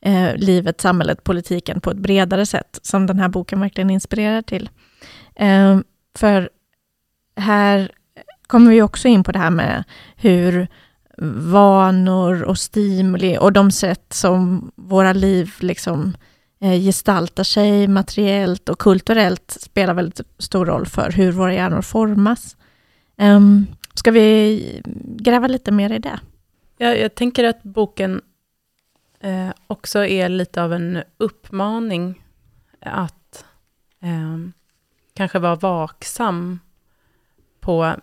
[0.00, 4.70] eh, livet, samhället, politiken på ett bredare sätt, som den här boken verkligen inspirerar till.
[5.36, 5.84] Ehm,
[6.18, 6.50] för
[7.36, 7.90] här
[8.46, 9.84] kommer vi också in på det här med
[10.16, 10.68] hur
[11.50, 16.14] vanor och stimuli och de sätt som våra liv liksom
[16.62, 22.56] Eh, gestaltar sig materiellt och kulturellt spelar väldigt stor roll för hur våra hjärnor formas.
[23.16, 26.20] Um, ska vi gräva lite mer i det?
[26.76, 28.22] Ja, jag tänker att boken
[29.20, 32.24] eh, också är lite av en uppmaning
[32.80, 33.44] att
[34.00, 34.38] eh,
[35.14, 36.60] kanske vara vaksam
[37.60, 37.94] på,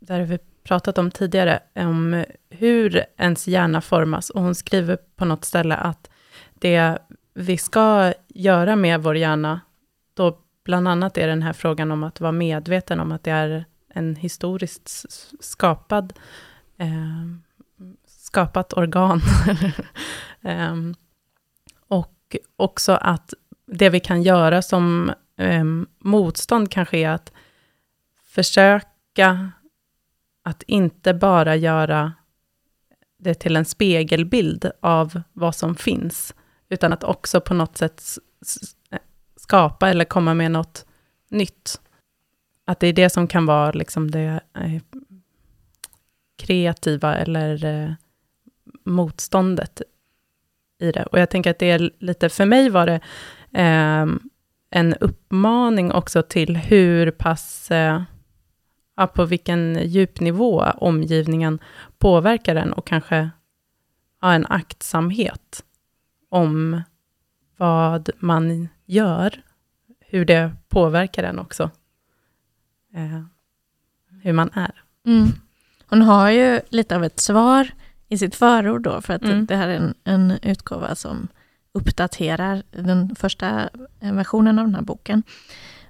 [0.00, 4.30] där vi pratat om tidigare, om hur ens hjärna formas.
[4.30, 6.10] Och hon skriver på något ställe att
[6.54, 6.98] det
[7.34, 9.60] vi ska göra med vår hjärna,
[10.14, 13.64] då bland annat är den här frågan om att vara medveten om att det är
[13.88, 15.06] en historiskt
[15.40, 16.12] skapad,
[16.76, 16.88] eh,
[18.06, 19.20] skapat organ.
[20.42, 20.76] eh,
[21.88, 23.34] och också att
[23.66, 25.64] det vi kan göra som eh,
[25.98, 27.32] motstånd kanske är att
[28.24, 29.52] försöka
[30.42, 32.12] att inte bara göra
[33.18, 36.34] det till en spegelbild av vad som finns,
[36.72, 38.02] utan att också på något sätt
[39.36, 40.86] skapa eller komma med något
[41.28, 41.80] nytt.
[42.64, 44.82] Att det är det som kan vara liksom det eh,
[46.38, 47.92] kreativa eller eh,
[48.84, 49.82] motståndet
[50.78, 51.02] i det.
[51.02, 53.00] Och jag tänker att det är lite, för mig var det
[53.62, 54.06] eh,
[54.70, 58.02] en uppmaning också till hur pass, eh,
[59.14, 61.58] på vilken djupnivå omgivningen
[61.98, 63.30] påverkar den och kanske
[64.20, 65.64] ja, en aktsamhet
[66.32, 66.82] om
[67.56, 69.42] vad man gör,
[70.00, 71.70] hur det påverkar en också.
[72.94, 73.22] Eh,
[74.22, 74.82] hur man är.
[75.06, 75.28] Mm.
[75.86, 77.70] Hon har ju lite av ett svar
[78.08, 79.46] i sitt förord då, för att mm.
[79.46, 81.28] det här är en, en utgåva som
[81.72, 83.68] uppdaterar den första
[84.00, 85.22] versionen av den här boken.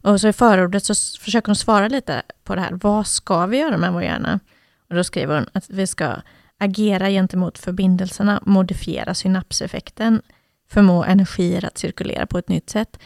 [0.01, 2.73] Och så i förordet så försöker hon svara lite på det här.
[2.73, 4.41] Vad ska vi göra med vår hjärna?
[4.89, 6.17] Och då skriver hon att vi ska
[6.63, 10.23] agera gentemot förbindelserna, modifiera synapseffekten,
[10.71, 12.99] förmå energier att cirkulera på ett nytt sätt.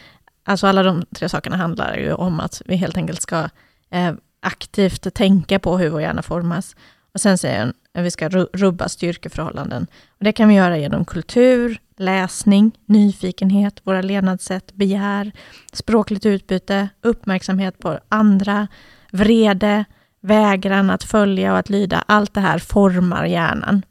[0.43, 3.49] Alltså alla de tre sakerna handlar ju om att vi helt enkelt ska
[3.89, 6.75] eh, aktivt tänka på hur vår hjärna formas.
[7.13, 9.87] Och sen säger hon att vi ska rubba styrkeförhållanden.
[10.07, 15.31] Och det kan vi göra genom kultur, läsning, nyfikenhet, våra levnadssätt, begär,
[15.73, 18.67] språkligt utbyte, uppmärksamhet på andra,
[19.11, 19.85] vrede,
[20.21, 22.03] vägran att följa och att lyda.
[22.07, 23.85] Allt det här formar hjärnan.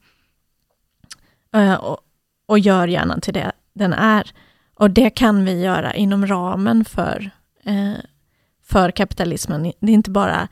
[1.54, 1.98] Eh, och,
[2.46, 4.32] och gör hjärnan till det den är.
[4.74, 7.30] Och det kan vi göra inom ramen för,
[7.64, 8.00] eh,
[8.62, 9.72] för kapitalismen.
[9.80, 10.48] Det är inte bara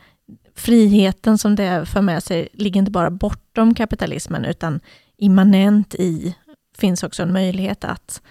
[0.55, 4.81] friheten som det för med sig, ligger inte bara bortom kapitalismen, utan
[5.17, 6.37] immanent i
[6.77, 8.23] finns också en möjlighet att,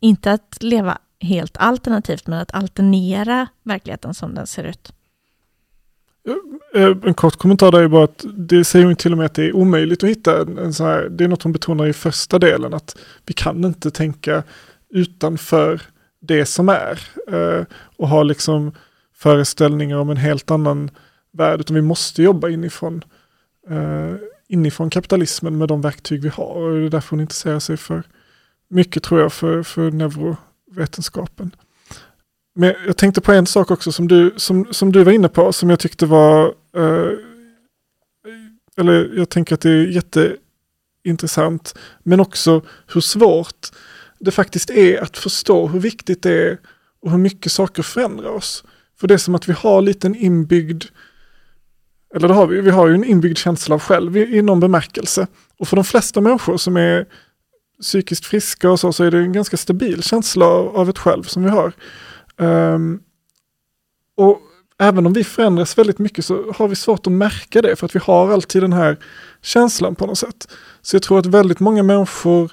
[0.00, 4.92] inte att leva helt alternativt, men att alternera verkligheten som den ser ut.
[6.28, 9.26] Eh, eh, en kort kommentar där är bara att det säger hon till och med
[9.26, 11.86] att det är omöjligt att hitta en, en sån här, det är något hon betonar
[11.86, 14.42] i första delen, att vi kan inte tänka
[14.90, 15.82] utanför
[16.20, 17.64] det som är eh,
[17.96, 18.72] och ha liksom
[19.14, 20.90] föreställningar om en helt annan
[21.32, 23.04] värld, utan vi måste jobba inifrån,
[24.48, 26.54] inifrån kapitalismen med de verktyg vi har.
[26.54, 28.02] Och det är därför hon intresserar sig för
[28.68, 31.50] mycket tror jag för, för neurovetenskapen.
[32.54, 35.52] Men jag tänkte på en sak också som du, som, som du var inne på,
[35.52, 37.10] som jag tyckte var, eh,
[38.76, 39.86] eller jag tänker att det är
[41.04, 42.62] jätteintressant, men också
[42.92, 43.70] hur svårt
[44.18, 46.58] det faktiskt är att förstå hur viktigt det är
[47.02, 48.64] och hur mycket saker förändrar oss.
[49.00, 50.84] För det är som att vi har lite en inbyggd,
[52.14, 55.26] eller det har vi, vi har ju en inbyggd känsla av själv i, någon bemärkelse.
[55.58, 57.06] Och för de flesta människor som är
[57.80, 61.44] psykiskt friska och så, så är det en ganska stabil känsla av ett själv som
[61.44, 61.72] vi har.
[62.36, 63.00] Um,
[64.16, 64.40] och
[64.78, 67.96] även om vi förändras väldigt mycket så har vi svårt att märka det för att
[67.96, 68.98] vi har alltid den här
[69.42, 70.48] känslan på något sätt.
[70.82, 72.52] Så jag tror att väldigt många människor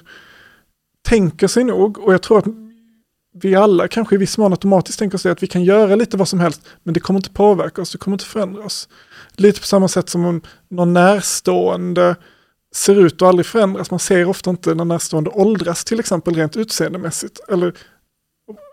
[1.02, 2.44] tänker sig nog och jag tror att
[3.34, 6.28] vi alla kanske i viss mån automatiskt tänker sig att vi kan göra lite vad
[6.28, 8.88] som helst men det kommer inte påverka oss, det kommer inte förändra oss.
[9.36, 12.16] Lite på samma sätt som om någon närstående
[12.74, 13.90] ser ut att aldrig förändras.
[13.90, 17.40] Man ser ofta inte när närstående åldras till exempel rent utseendemässigt.
[17.48, 17.74] Eller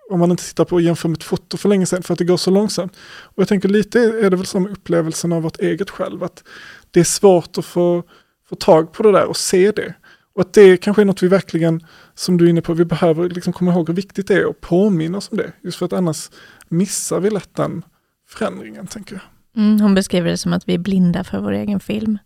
[0.09, 2.17] om man inte tittar på och jämför med ett foto för länge sedan för att
[2.17, 2.97] det går så långsamt.
[3.21, 6.23] Och jag tänker lite är det väl som upplevelsen av vårt eget själv.
[6.23, 6.43] Att
[6.91, 8.03] det är svårt att få,
[8.49, 9.93] få tag på det där och se det.
[10.33, 13.29] Och att det kanske är något vi verkligen, som du är inne på, vi behöver
[13.29, 15.51] liksom komma ihåg hur viktigt det är och påminna oss om det.
[15.61, 16.29] Just för att annars
[16.67, 17.85] missar vi lätt den
[18.27, 19.21] förändringen, tänker jag.
[19.63, 22.17] Mm, hon beskriver det som att vi är blinda för vår egen film.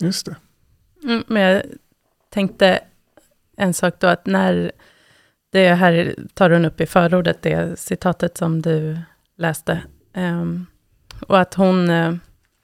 [0.00, 0.36] Just det.
[1.04, 1.62] Mm, men jag
[2.30, 2.80] tänkte
[3.56, 4.72] en sak då, att när
[5.50, 8.98] det här tar hon upp i förordet, det citatet som du
[9.36, 9.82] läste.
[10.14, 10.66] Um,
[11.26, 12.14] och att hon, uh,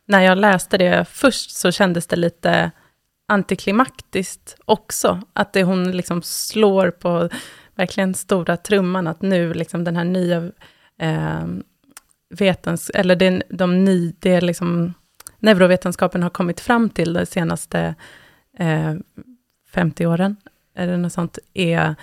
[0.07, 2.71] när jag läste det först så kändes det lite
[3.29, 5.21] antiklimaktiskt också.
[5.33, 7.29] Att det hon liksom slår på
[7.75, 10.41] verkligen stora trumman, att nu liksom den här nya
[11.03, 11.47] uh,
[12.31, 14.95] vetens, eller det, de ny, det liksom
[15.39, 17.95] neurovetenskapen har kommit fram till de senaste
[18.59, 18.99] eh, uh,
[19.73, 20.37] 50 åren,
[20.77, 21.95] eller något sånt, är,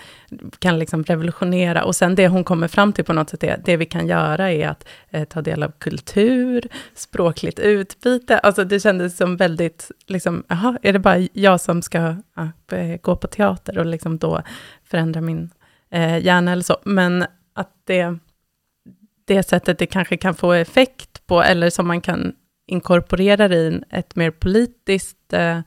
[0.58, 1.84] kan liksom revolutionera.
[1.84, 4.52] Och sen det hon kommer fram till på något sätt är, det vi kan göra
[4.52, 8.38] är att eh, ta del av kultur, språkligt utbyte.
[8.38, 13.00] Alltså det kändes som väldigt, liksom, aha, är det bara jag som ska ja, eh,
[13.00, 14.42] gå på teater och liksom då
[14.84, 15.50] förändra min
[15.90, 16.76] eh, hjärna eller så.
[16.84, 18.18] Men att det,
[19.24, 22.34] det sättet det kanske kan få effekt på, eller som man kan
[22.66, 25.60] inkorporera i ett mer politiskt eh,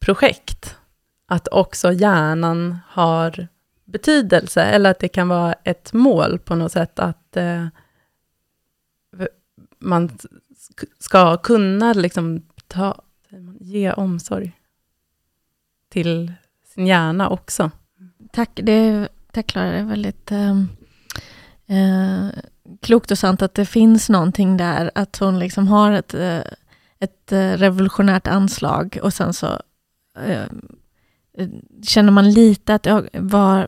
[0.00, 0.76] projekt,
[1.30, 3.48] att också hjärnan har
[3.84, 7.66] betydelse, eller att det kan vara ett mål på något sätt, att eh,
[9.78, 10.10] man
[10.98, 13.02] ska kunna liksom ta,
[13.60, 14.52] ge omsorg
[15.88, 16.32] till
[16.64, 17.70] sin hjärna också.
[18.32, 20.68] Tack, det, tack Klara, det är väldigt ehm,
[21.66, 22.28] eh,
[22.80, 26.42] klokt och sant att det finns någonting där, att hon liksom har ett, eh,
[26.98, 29.46] ett eh, revolutionärt anslag och sen så
[30.18, 30.46] eh,
[31.82, 33.60] känner man lite att ja, vad,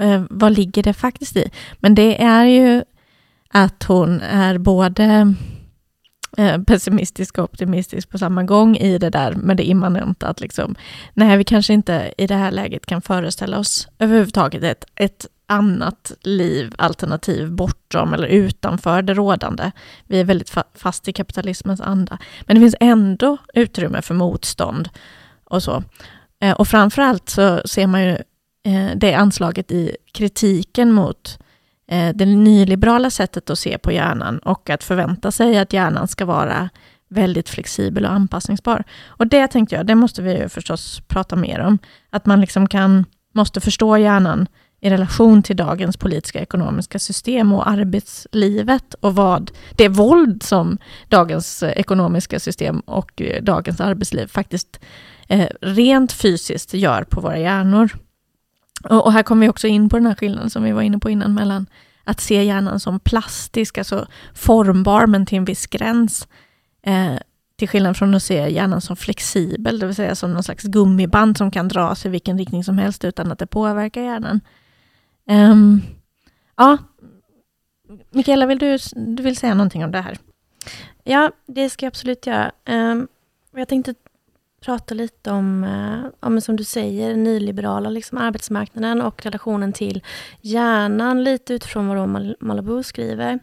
[0.00, 1.50] eh, vad ligger det faktiskt i?
[1.78, 2.82] Men det är ju
[3.48, 5.34] att hon är både
[6.36, 10.74] eh, pessimistisk och optimistisk på samma gång i det där med det immanenta att liksom,
[11.14, 16.12] nej, vi kanske inte i det här läget kan föreställa oss överhuvudtaget ett, ett annat
[16.20, 19.70] liv, alternativ bortom eller utanför det rådande.
[20.06, 22.18] Vi är väldigt fast i kapitalismens anda.
[22.42, 24.88] Men det finns ändå utrymme för motstånd
[25.44, 25.82] och så.
[26.44, 28.10] Eh, och framförallt så ser man ju
[28.66, 31.38] eh, det anslaget i kritiken mot
[31.88, 36.24] eh, det nyliberala sättet att se på hjärnan och att förvänta sig att hjärnan ska
[36.24, 36.68] vara
[37.08, 38.84] väldigt flexibel och anpassningsbar.
[39.06, 41.78] Och det tänkte jag, det måste vi ju förstås prata mer om.
[42.10, 43.04] Att man liksom kan,
[43.34, 44.46] måste förstå hjärnan
[44.80, 50.78] i relation till dagens politiska ekonomiska system och arbetslivet och vad det våld som
[51.08, 54.80] dagens eh, ekonomiska system och dagens arbetsliv faktiskt
[55.28, 57.90] eh, rent fysiskt gör på våra hjärnor.
[58.84, 60.98] Och, och, här kommer vi också in på den här skillnaden som vi var inne
[60.98, 61.66] på innan mellan
[62.04, 66.28] att se hjärnan som plastisk, alltså formbar men till en viss gräns.
[66.82, 67.14] Eh,
[67.56, 71.38] till skillnad från att se hjärnan som flexibel, det vill säga som någon slags gummiband
[71.38, 74.40] som kan dras i vilken riktning som helst utan att det påverkar hjärnan.
[75.30, 75.82] Um,
[76.56, 76.78] ja,
[78.10, 80.18] Mikaela, vill du, du vill säga någonting om det här?
[81.04, 82.52] Ja, det ska jag absolut göra.
[82.68, 83.08] Um,
[83.56, 83.94] jag tänkte
[84.64, 90.02] prata lite om, eh, om som du säger, nyliberala liksom, arbetsmarknaden och relationen till
[90.40, 93.38] hjärnan, lite utifrån vad Mal Malabou skriver.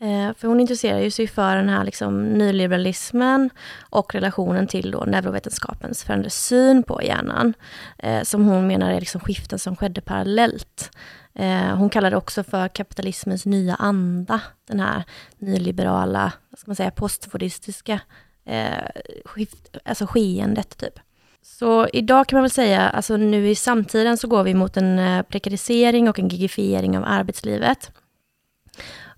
[0.00, 3.50] Eh, för hon intresserar sig för den här liksom, nyliberalismen
[3.90, 7.54] och relationen till då neurovetenskapens förändrade syn på hjärnan,
[7.98, 10.90] eh, som hon menar är liksom skiften som skedde parallellt.
[11.34, 15.04] Eh, hon kallar det också för kapitalismens nya anda, den här
[15.38, 18.00] nyliberala, vad ska man säga, postfordistiska
[18.48, 21.00] eh, skift, alltså skeendet typ.
[21.42, 24.98] Så idag kan man väl säga, alltså nu i samtiden så går vi mot en
[24.98, 27.92] eh, prekarisering och en gigifiering av arbetslivet.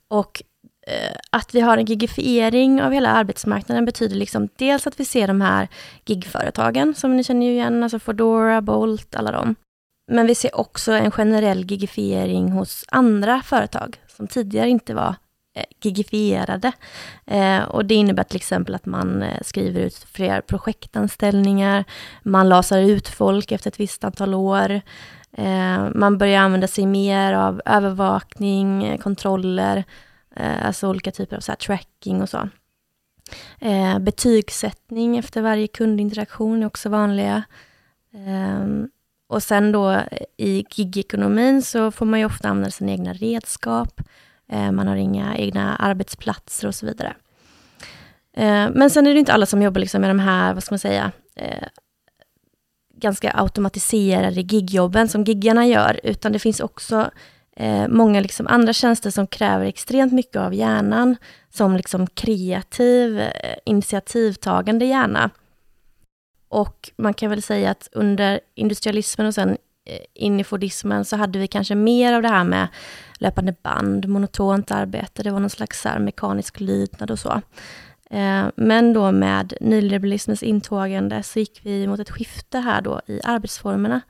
[0.09, 0.43] Och
[0.87, 5.27] eh, att vi har en gigifiering av hela arbetsmarknaden betyder liksom dels att vi ser
[5.27, 5.69] de här
[6.07, 9.55] gigföretagen, som ni känner igen, alltså Foodora, Bolt, alla dem.
[10.13, 15.15] Men vi ser också en generell gigifiering hos andra företag, som tidigare inte var
[15.55, 16.73] Eh, gigifierade.
[17.27, 21.85] Eh, och det innebär till exempel att man eh, skriver ut fler projektanställningar,
[22.23, 24.81] man lasar ut folk efter ett visst antal år,
[25.33, 29.85] eh, man börjar använda sig mer av övervakning, kontroller,
[30.37, 32.49] eh, alltså olika typer av så tracking och så.
[33.61, 37.43] Eh, betygssättning efter varje kundinteraktion är också vanliga.
[38.15, 38.67] Eh,
[39.29, 40.01] och sen då
[40.37, 44.01] i gigekonomin så får man ju ofta använda sina egna redskap.
[44.53, 47.15] Eh, man har inga egna arbetsplatser och så vidare.
[48.37, 50.73] Eh, men sen är det inte alla som jobbar liksom med de här, vad ska
[50.73, 51.69] man säga, eh,
[52.97, 57.11] ganska automatiserade gigjobben som giggarna gör, utan det finns också
[57.57, 61.17] eh, många liksom andra tjänster som kräver extremt mycket av hjärnan,
[61.51, 65.31] som liksom kreativ, eh, initiativtagande hjärna.
[66.49, 71.17] Och man kan väl säga att under industrialismen och sen Eh, in i fordismen så
[71.17, 72.69] hade vi kanske mer av det här med
[73.19, 77.43] löpande band, monotont arbete, det var någon slags här mekanisk lydnad och så.
[78.11, 83.21] Eh, men då med nyliberalismens intågande så gick vi mot ett skifte här då i
[83.25, 84.01] arbetsformerna.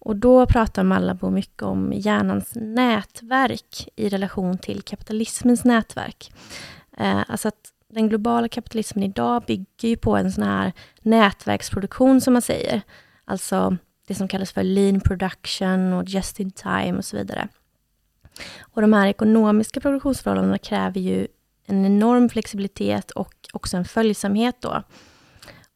[0.00, 6.32] Och då pratar Malabo mycket om hjärnans nätverk i relation till kapitalismens nätverk.
[6.96, 12.32] Eh, alltså att den globala kapitalismen idag bygger ju på en sån här nätverksproduktion som
[12.32, 12.82] man säger.
[13.24, 13.76] Alltså
[14.08, 17.48] det som kallas för lean production och just in time och så vidare.
[18.60, 21.26] Och de här ekonomiska produktionsförhållandena kräver ju
[21.66, 24.82] en enorm flexibilitet och också en följsamhet då.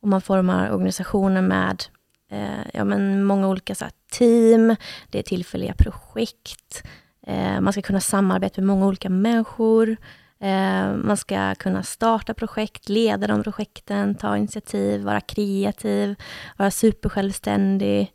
[0.01, 1.85] Och man formar organisationer med
[2.31, 4.77] eh, ja, men många olika så här, team,
[5.11, 6.83] det är tillfälliga projekt,
[7.27, 9.97] eh, man ska kunna samarbeta med många olika människor, eh,
[10.43, 16.15] Eh, man ska kunna starta projekt, leda de projekten, ta initiativ, vara kreativ,
[16.57, 18.13] vara supersjälvständig.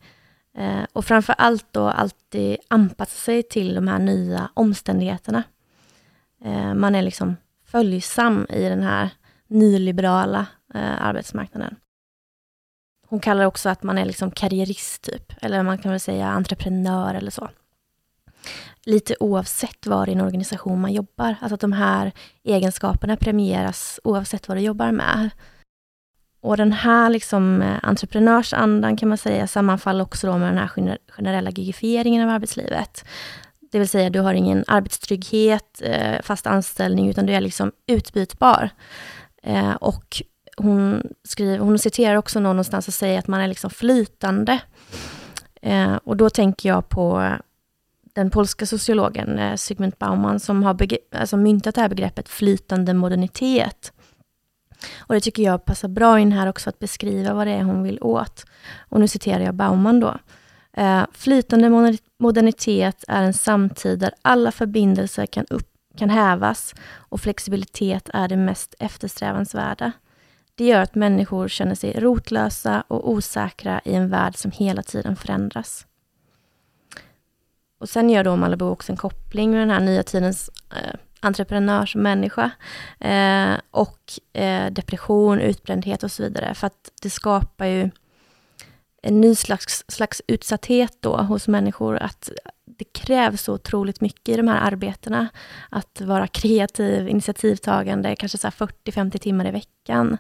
[0.57, 5.43] Eh, och framför allt då alltid anpassa sig till de här nya omständigheterna.
[6.43, 9.09] Eh, man är liksom följsam i den här
[9.47, 10.45] nyliberala
[10.99, 11.75] arbetsmarknaden.
[13.07, 15.34] Hon kallar det också att man är liksom karriärist, typ.
[15.41, 17.49] eller man kan väl säga entreprenör eller så.
[18.88, 21.35] Lite oavsett var i en organisation man jobbar.
[21.41, 22.11] Alltså att de här
[22.43, 25.29] egenskaperna premieras oavsett vad du jobbar med.
[26.41, 31.49] Och den här liksom, eh, entreprenörsandan kan man säga sammanfaller också med den här generella
[31.51, 33.05] gigifieringen av arbetslivet.
[33.71, 38.69] Det vill säga, du har ingen arbetstrygghet, eh, fast anställning, utan du är liksom utbytbar.
[39.43, 40.21] Eh, och
[40.57, 44.59] hon, skriver, hon citerar också någon någonstans och säger att man är liksom flytande.
[46.03, 47.38] Och då tänker jag på
[48.18, 50.78] den polska sociologen eh, Sigmund Bauman, som har
[51.11, 53.93] alltså myntat det här begreppet flytande modernitet.
[54.97, 57.84] Och det tycker jag passar bra in här också, att beskriva vad det är hon
[57.84, 58.45] vill åt.
[58.89, 60.18] Och nu citerar jag Bauman då.
[60.74, 68.09] Eh, flytande modernitet är en samtid där alla förbindelser kan, upp, kan hävas och flexibilitet
[68.13, 69.91] är det mest eftersträvansvärda.
[70.55, 75.15] Det gör att människor känner sig rotlösa och osäkra i en värld som hela tiden
[75.15, 75.86] förändras.
[77.80, 82.51] Och sen gör då Malibu också en koppling med den här nya tidens eh, entreprenörsmänniska
[82.99, 83.99] eh, och
[84.34, 86.53] eh, depression, utbrändhet och så vidare.
[86.53, 87.89] För att det skapar ju
[89.01, 92.32] en ny slags, slags utsatthet då hos människor, att
[92.65, 95.28] det krävs så otroligt mycket i de här arbetena.
[95.69, 100.17] Att vara kreativ, initiativtagande, kanske 40-50 timmar i veckan.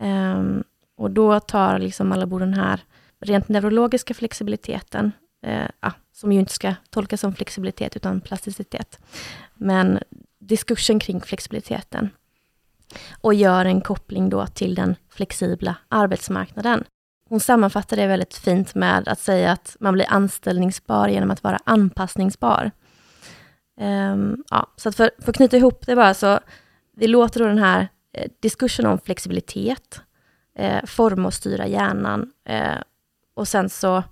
[0.00, 0.64] Um,
[0.96, 2.80] och då tar liksom alla den här
[3.20, 5.12] rent neurologiska flexibiliteten,
[5.42, 8.98] eh, ah, som ju inte ska tolkas som flexibilitet, utan plasticitet.
[9.54, 9.98] Men
[10.38, 12.10] diskursen kring flexibiliteten.
[13.20, 16.84] Och gör en koppling då till den flexibla arbetsmarknaden.
[17.28, 21.58] Hon sammanfattar det väldigt fint med att säga att man blir anställningsbar genom att vara
[21.64, 22.70] anpassningsbar.
[23.80, 26.40] Um, ja, så att för, för att knyta ihop det bara, så
[26.96, 30.00] vi låter då den här eh, diskursen om flexibilitet
[30.54, 32.32] eh, forma och styra hjärnan.
[32.44, 32.78] Eh,
[33.34, 34.02] och sen så,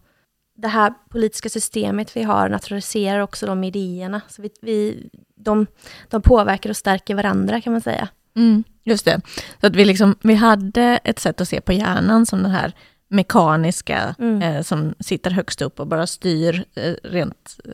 [0.59, 4.21] det här politiska systemet vi har naturaliserar också de idéerna.
[4.29, 5.67] Så vi, vi, de,
[6.09, 8.09] de påverkar och stärker varandra kan man säga.
[8.37, 9.21] Mm, just det.
[9.61, 12.73] Så att vi, liksom, vi hade ett sätt att se på hjärnan som den här
[13.09, 14.43] mekaniska mm.
[14.43, 17.71] eh, som sitter högst upp och bara styr eh, rent eh,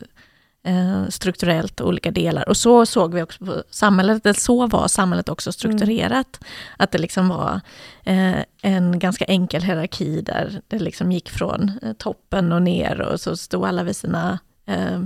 [1.09, 2.49] strukturellt olika delar.
[2.49, 6.39] Och så såg vi också på samhället, eller så var samhället också strukturerat.
[6.41, 6.49] Mm.
[6.77, 7.61] Att det liksom var
[8.03, 13.19] eh, en ganska enkel hierarki där det liksom gick från eh, toppen och ner och
[13.19, 14.99] så stod alla vid sina eh,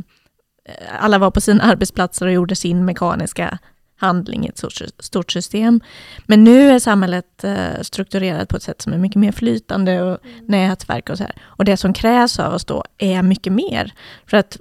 [1.00, 3.60] alla var på sina arbetsplatser och gjorde sin mekaniska
[4.00, 4.64] handling i ett
[5.00, 5.82] stort system.
[6.26, 10.26] Men nu är samhället eh, strukturerat på ett sätt som är mycket mer flytande och
[10.26, 10.46] mm.
[10.46, 11.36] nätverk och så här.
[11.42, 13.94] Och det som krävs av oss då är mycket mer.
[14.26, 14.58] För att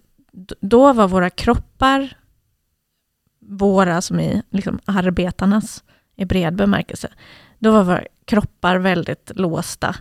[0.61, 2.16] då var våra kroppar,
[3.41, 5.85] våra som är liksom arbetarnas
[6.16, 7.09] i bred bemärkelse,
[7.59, 9.97] då var våra kroppar väldigt låsta.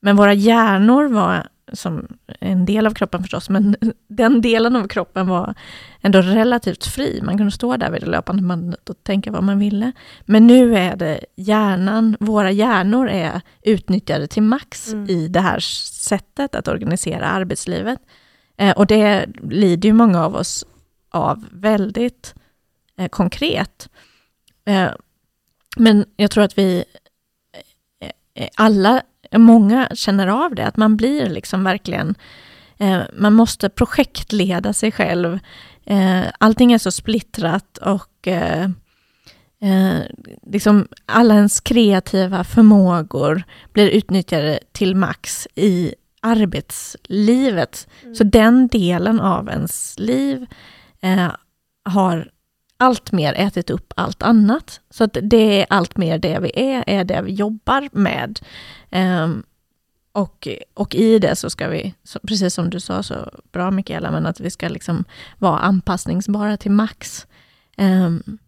[0.00, 2.08] Men våra hjärnor var som
[2.40, 3.76] en del av kroppen förstås, men
[4.08, 5.54] den delen av kroppen var
[6.00, 7.20] ändå relativt fri.
[7.22, 9.92] Man kunde stå där vid det löpande bandet och tänka vad man ville.
[10.24, 15.10] Men nu är det hjärnan, våra hjärnor är utnyttjade till max mm.
[15.10, 17.98] i det här sättet att organisera arbetslivet.
[18.60, 20.64] Eh, och det lider ju många av oss
[21.10, 22.34] av väldigt
[22.96, 23.88] eh, konkret.
[24.64, 24.90] Eh,
[25.76, 26.84] men jag tror att vi
[28.00, 29.02] eh, eh alla,
[29.32, 32.14] många känner av det, att man blir liksom verkligen,
[32.78, 35.38] eh, man måste projektleda sig själv.
[35.86, 38.68] Eh, allting är så splittrat och eh,
[40.42, 43.42] liksom alla ens kreativa förmågor
[43.72, 47.88] blir utnyttjade till max i arbetslivet.
[48.02, 48.14] Mm.
[48.14, 50.46] Så den delen av ens liv
[51.00, 51.32] eh,
[51.84, 52.30] har
[52.76, 54.80] allt mer ätit upp allt annat.
[54.90, 58.40] Så att det är allt mer det vi är, är det vi jobbar med.
[58.90, 59.42] Um,
[60.12, 61.94] och, och i det så ska vi,
[62.28, 65.04] precis som du sa så bra Mikaela, men att vi ska liksom
[65.38, 67.26] vara anpassningsbara till max.
[67.76, 68.38] Um,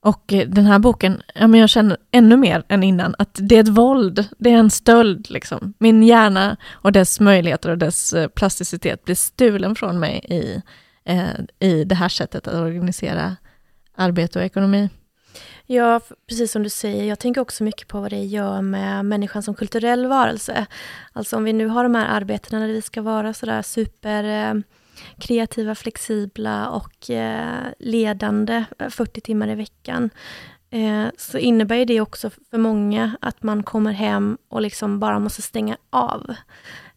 [0.00, 3.56] och eh, den här boken, ja, men jag känner ännu mer än innan att det
[3.56, 5.30] är ett våld, det är en stöld.
[5.30, 5.74] Liksom.
[5.78, 10.62] Min hjärna och dess möjligheter och dess eh, plasticitet blir stulen från mig i,
[11.04, 13.36] eh, i det här sättet att organisera
[13.96, 14.88] arbete och ekonomi.
[15.66, 17.04] Ja, precis som du säger.
[17.04, 20.66] Jag tänker också mycket på vad det gör med människan som kulturell varelse.
[21.12, 24.54] Alltså om vi nu har de här arbetena där vi ska vara sådär super eh,
[25.18, 30.10] kreativa, flexibla och eh, ledande eh, 40 timmar i veckan.
[30.70, 35.42] Eh, så innebär det också för många att man kommer hem och liksom bara måste
[35.42, 36.34] stänga av.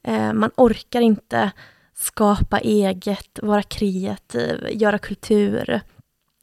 [0.04, 1.52] Eh, man orkar inte
[1.93, 5.82] skapa eget, vara kreativ, göra kultur.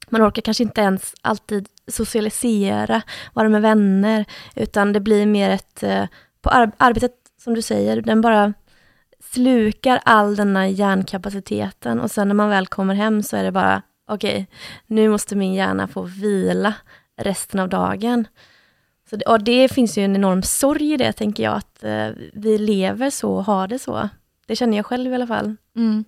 [0.09, 3.03] Man orkar kanske inte ens alltid socialisera,
[3.33, 4.25] vara med vänner,
[4.57, 5.83] utan det blir mer ett...
[5.83, 6.07] Eh,
[6.41, 8.55] på ar arbetet, som du säger, den bara
[9.21, 13.83] slukar all denna hjärnkapaciteten och sen när man väl kommer hem så är det bara,
[14.09, 14.47] okej, okay,
[14.87, 16.75] nu måste min hjärna få vila
[17.17, 18.29] resten av dagen.
[19.11, 22.09] Så det, och det finns ju en enorm sorg i det, tänker jag, att eh,
[22.33, 24.09] vi lever så och har det så.
[24.47, 25.57] Det känner jag själv i alla fall.
[25.77, 26.05] Mm.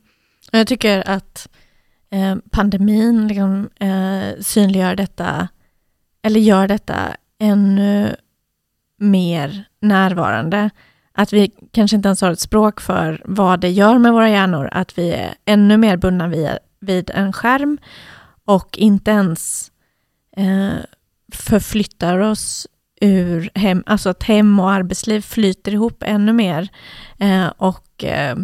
[0.51, 1.49] Jag tycker att
[2.11, 5.49] eh, pandemin liksom, eh, synliggör detta,
[6.23, 8.17] eller gör detta ännu
[8.97, 10.71] mer närvarande.
[11.21, 14.69] Att vi kanske inte ens har ett språk för vad det gör med våra hjärnor,
[14.73, 16.49] att vi är ännu mer bundna vid,
[16.81, 17.79] vid en skärm
[18.45, 19.71] och inte ens
[20.37, 20.85] eh,
[21.33, 22.67] förflyttar oss
[23.01, 26.69] ur hem, alltså att hem och arbetsliv flyter ihop ännu mer.
[27.19, 28.37] Eh, och eh,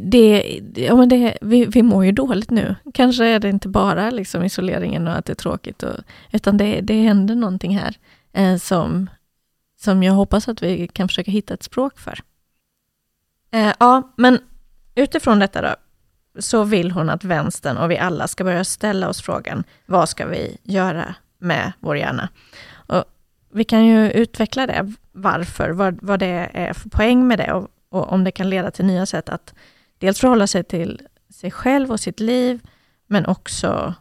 [0.00, 2.74] det, ja, men det, vi, vi mår ju dåligt nu.
[2.94, 5.94] Kanske är det inte bara liksom isoleringen och att det är tråkigt, och,
[6.32, 7.96] utan det, det händer någonting här
[8.32, 9.10] eh, som,
[9.80, 12.20] som jag hoppas att vi kan försöka hitta ett språk för.
[13.50, 14.38] Eh, ja, men
[14.94, 15.74] utifrån detta då,
[16.40, 20.26] så vill hon att vänstern och vi alla ska börja ställa oss frågan, vad ska
[20.26, 22.28] vi göra med vår hjärna?
[22.72, 23.04] Och
[23.52, 27.68] vi kan ju utveckla det, varför, vad, vad det är för poäng med det och,
[27.88, 29.54] och om det kan leda till nya sätt att
[29.98, 32.60] dels förhålla sig till sig själv och sitt liv,
[33.06, 33.94] men också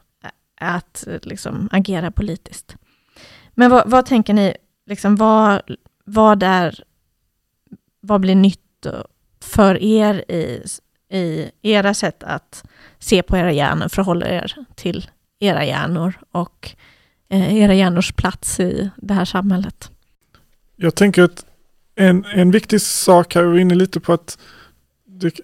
[0.62, 2.76] att liksom, agera politiskt.
[3.54, 4.56] Men vad, vad tänker ni,
[4.88, 5.62] liksom, vad,
[6.06, 6.84] vad, är,
[8.00, 8.86] vad blir nytt
[9.42, 10.64] för er i,
[11.10, 12.64] i era sätt att
[13.00, 15.10] se på era hjärnor, förhålla er till
[15.40, 16.76] era hjärnor och
[17.30, 19.92] eh, era hjärnors plats i det här samhället?
[20.76, 21.46] Jag tänker att
[21.96, 24.38] en, en viktig sak här, vi är inne lite på att
[25.06, 25.40] det,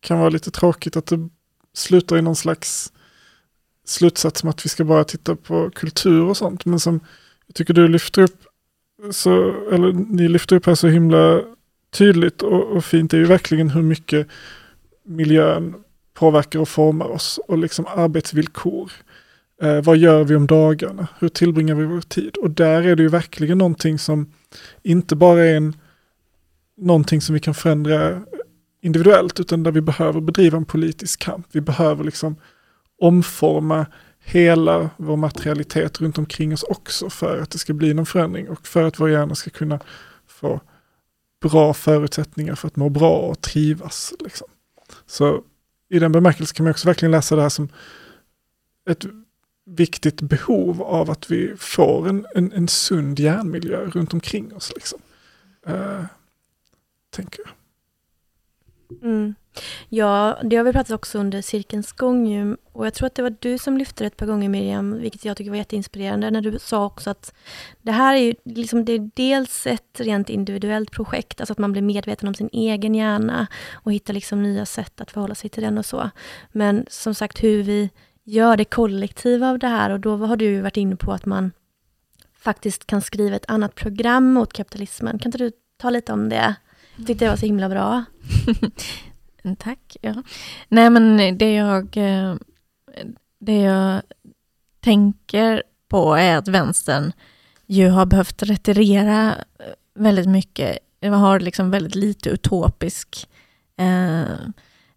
[0.00, 1.28] kan vara lite tråkigt att det
[1.74, 2.92] slutar i någon slags
[3.84, 6.64] slutsats som att vi ska bara titta på kultur och sånt.
[6.64, 7.00] Men som
[7.46, 8.46] jag tycker du lyfter upp,
[9.10, 11.42] så, eller ni lyfter upp här så himla
[11.90, 14.26] tydligt och, och fint är ju verkligen hur mycket
[15.04, 15.74] miljön
[16.14, 18.92] påverkar och formar oss och liksom arbetsvillkor.
[19.62, 21.08] Eh, vad gör vi om dagarna?
[21.18, 22.36] Hur tillbringar vi vår tid?
[22.36, 24.32] Och där är det ju verkligen någonting som
[24.82, 25.76] inte bara är en,
[26.76, 28.22] någonting som vi kan förändra
[28.82, 31.46] individuellt, utan där vi behöver bedriva en politisk kamp.
[31.52, 32.36] Vi behöver liksom
[33.00, 33.86] omforma
[34.24, 38.66] hela vår materialitet runt omkring oss också för att det ska bli någon förändring och
[38.66, 39.80] för att vår hjärna ska kunna
[40.26, 40.60] få
[41.42, 44.12] bra förutsättningar för att må bra och trivas.
[44.20, 44.48] Liksom.
[45.06, 45.42] Så
[45.88, 47.68] i den bemärkelsen kan man också verkligen läsa det här som
[48.90, 49.06] ett
[49.66, 54.72] viktigt behov av att vi får en, en, en sund hjärnmiljö runt omkring oss.
[54.74, 55.00] Liksom.
[55.68, 56.04] Uh,
[57.10, 57.59] tänker jag.
[59.02, 59.34] Mm.
[59.88, 63.22] Ja, det har vi pratat också under cirkelns gång ju, och jag tror att det
[63.22, 66.40] var du som lyfte det ett par gånger Miriam, vilket jag tycker var jätteinspirerande, när
[66.40, 67.34] du sa också att
[67.82, 71.72] det här är ju liksom, det är dels ett rent individuellt projekt, alltså att man
[71.72, 75.62] blir medveten om sin egen hjärna och hittar liksom nya sätt att förhålla sig till
[75.62, 76.10] den och så.
[76.52, 77.90] Men som sagt hur vi
[78.24, 81.26] gör det kollektiva av det här och då har du ju varit inne på att
[81.26, 81.52] man
[82.38, 85.18] faktiskt kan skriva ett annat program mot kapitalismen.
[85.18, 86.54] Kan inte du ta lite om det?
[87.00, 88.04] Jag tyckte det var så himla bra.
[89.58, 89.96] Tack.
[90.00, 90.22] Ja.
[90.68, 92.34] Nej, men det jag, eh,
[93.38, 94.02] det jag
[94.80, 97.12] tänker på är att vänstern
[97.66, 100.78] ju har behövt retirera eh, väldigt mycket.
[100.98, 103.28] Det har liksom väldigt lite utopisk
[103.76, 104.34] eh,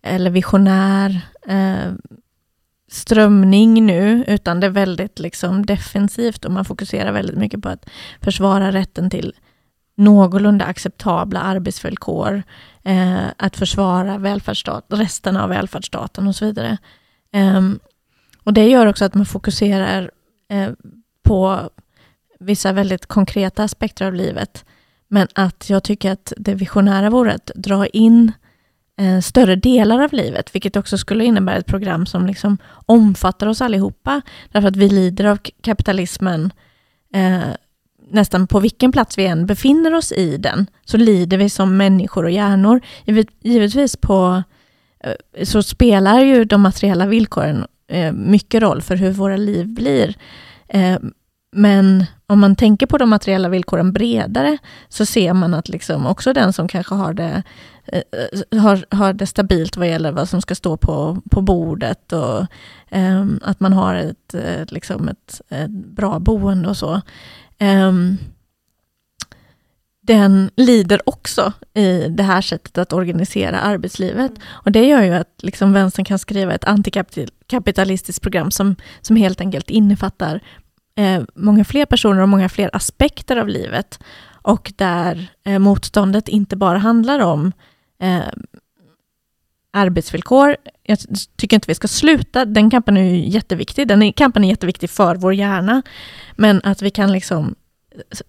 [0.01, 1.93] eller visionär eh,
[2.91, 7.89] strömning nu, utan det är väldigt liksom defensivt och man fokuserar väldigt mycket på att
[8.21, 9.33] försvara rätten till
[9.95, 12.43] någorlunda acceptabla arbetsvillkor,
[12.83, 16.77] eh, att försvara välfärdsstat, resten av välfärdsstaten och så vidare.
[17.33, 17.61] Eh,
[18.43, 20.11] och det gör också att man fokuserar
[20.49, 20.69] eh,
[21.23, 21.69] på
[22.39, 24.65] vissa väldigt konkreta aspekter av livet.
[25.07, 28.31] Men att jag tycker att det visionära vore att dra in
[28.99, 33.61] eh, större delar av livet, vilket också skulle innebära ett program som liksom omfattar oss
[33.61, 34.21] allihopa,
[34.51, 36.53] därför att vi lider av kapitalismen
[37.13, 37.41] eh,
[38.09, 42.23] nästan på vilken plats vi än befinner oss i den, så lider vi som människor
[42.23, 42.81] och hjärnor.
[43.41, 44.43] Givetvis på,
[45.03, 50.15] eh, så spelar ju de materiella villkoren eh, mycket roll för hur våra liv blir.
[50.67, 50.99] Eh,
[51.55, 54.57] men om man tänker på de materiella villkoren bredare,
[54.89, 57.43] så ser man att liksom också den som kanske har det,
[58.51, 62.45] har, har det stabilt vad gäller vad som ska stå på, på bordet och
[63.41, 67.01] att man har ett, liksom ett, ett bra boende och så,
[67.59, 68.17] um,
[70.01, 74.31] den lider också i det här sättet att organisera arbetslivet.
[74.31, 74.41] Mm.
[74.47, 79.41] Och det gör ju att liksom vänstern kan skriva ett antikapitalistiskt program som, som helt
[79.41, 80.41] enkelt innefattar
[80.95, 83.99] eh, många fler personer och många fler aspekter av livet.
[84.41, 87.51] Och där eh, motståndet inte bara handlar om
[88.01, 88.21] eh,
[89.73, 90.57] arbetsvillkor.
[90.83, 90.97] Jag
[91.35, 93.87] tycker inte vi ska sluta, den kampen är ju jätteviktig.
[93.87, 95.81] Den är, kampen är jätteviktig för vår hjärna.
[96.35, 97.55] Men att vi kan liksom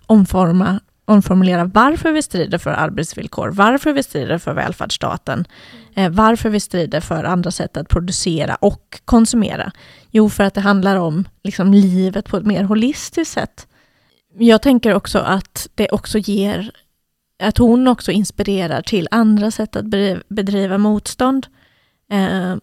[0.07, 5.45] omforma, omformulera varför vi strider för arbetsvillkor, varför vi strider för välfärdsstaten,
[5.95, 9.73] eh, varför vi strider för andra sätt att producera och konsumera.
[10.11, 13.67] Jo, för att det handlar om liksom, livet på ett mer holistiskt sätt.
[14.39, 16.71] Jag tänker också att det också ger
[17.43, 19.85] att hon också inspirerar till andra sätt att
[20.29, 21.47] bedriva motstånd.
[22.11, 22.55] Eh,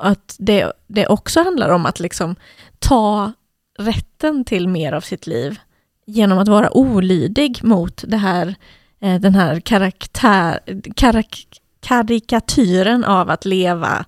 [0.00, 2.36] att det, det också handlar om att liksom
[2.78, 3.32] ta
[3.78, 5.60] rätten till mer av sitt liv
[6.06, 8.54] genom att vara olydig mot det här,
[9.00, 10.60] eh, den här karaktär,
[10.96, 11.46] karak,
[11.80, 14.04] karikatyren av att leva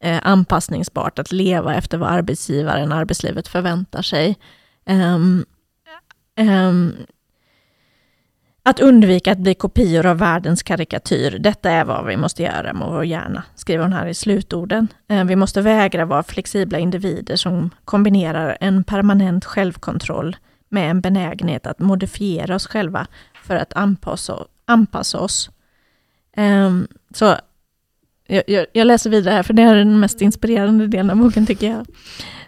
[0.00, 4.36] eh, anpassningsbart, att leva efter vad arbetsgivaren, arbetslivet förväntar sig.
[4.86, 5.44] Um,
[6.40, 6.96] um,
[8.66, 12.88] att undvika att bli kopior av världens karikatyr, detta är vad vi måste göra med
[12.88, 14.88] vår hjärna, skriver hon här i slutorden.
[15.08, 20.36] Eh, vi måste vägra vara flexibla individer som kombinerar en permanent självkontroll
[20.68, 23.06] med en benägenhet att modifiera oss själva
[23.42, 25.50] för att anpassa, anpassa oss.
[26.36, 27.36] Ehm, så
[28.26, 31.70] jag, jag, läser vidare här, för det är den mest inspirerande delen av boken tycker
[31.70, 31.86] jag.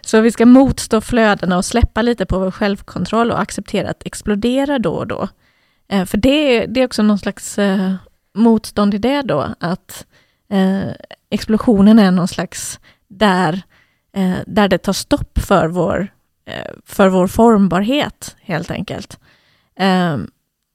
[0.01, 4.79] Så vi ska motstå flödena och släppa lite på vår självkontroll och acceptera att explodera
[4.79, 5.27] då och då.
[5.89, 7.93] Eh, för det, det är också någon slags eh,
[8.33, 10.05] motstånd i det då, att
[10.49, 10.89] eh,
[11.29, 13.61] explosionen är någon slags där,
[14.15, 16.07] eh, där det tar stopp för vår,
[16.45, 19.19] eh, för vår formbarhet, helt enkelt.
[19.75, 20.27] Ehm,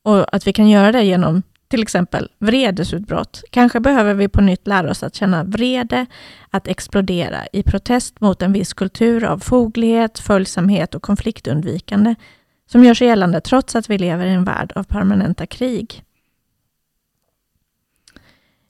[0.04, 3.44] och att vi kan göra det genom till exempel vredesutbrott.
[3.50, 6.06] Kanske behöver vi på nytt lära oss att känna vrede,
[6.50, 12.14] att explodera i protest mot en viss kultur av foglighet, följsamhet och konfliktundvikande
[12.72, 16.04] som gör sig gällande trots att vi lever i en värld av permanenta krig.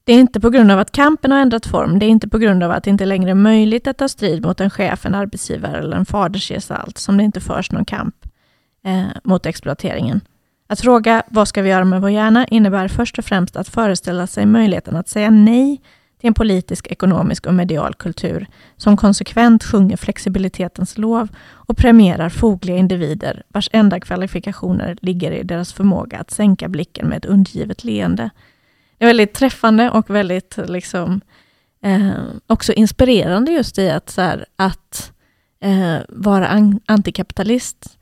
[0.05, 2.39] Det är inte på grund av att kampen har ändrat form, det är inte på
[2.39, 5.15] grund av att det inte längre är möjligt att ta strid mot en chef, en
[5.15, 8.15] arbetsgivare eller en fadersgestalt som det inte förs någon kamp
[8.85, 10.21] eh, mot exploateringen.
[10.67, 14.27] Att fråga vad ska vi göra med vår hjärna innebär först och främst att föreställa
[14.27, 15.81] sig möjligheten att säga nej
[16.23, 18.47] till en politisk, ekonomisk och medial kultur
[18.77, 25.73] som konsekvent sjunger flexibilitetens lov och premierar fogliga individer vars enda kvalifikationer ligger i deras
[25.73, 28.31] förmåga att sänka blicken med ett undergivet leende.
[28.99, 31.21] Det är väldigt träffande och väldigt liksom,
[31.83, 32.13] eh,
[32.47, 35.13] också inspirerande just i att, så här, att
[35.61, 37.99] eh, vara an antikapitalist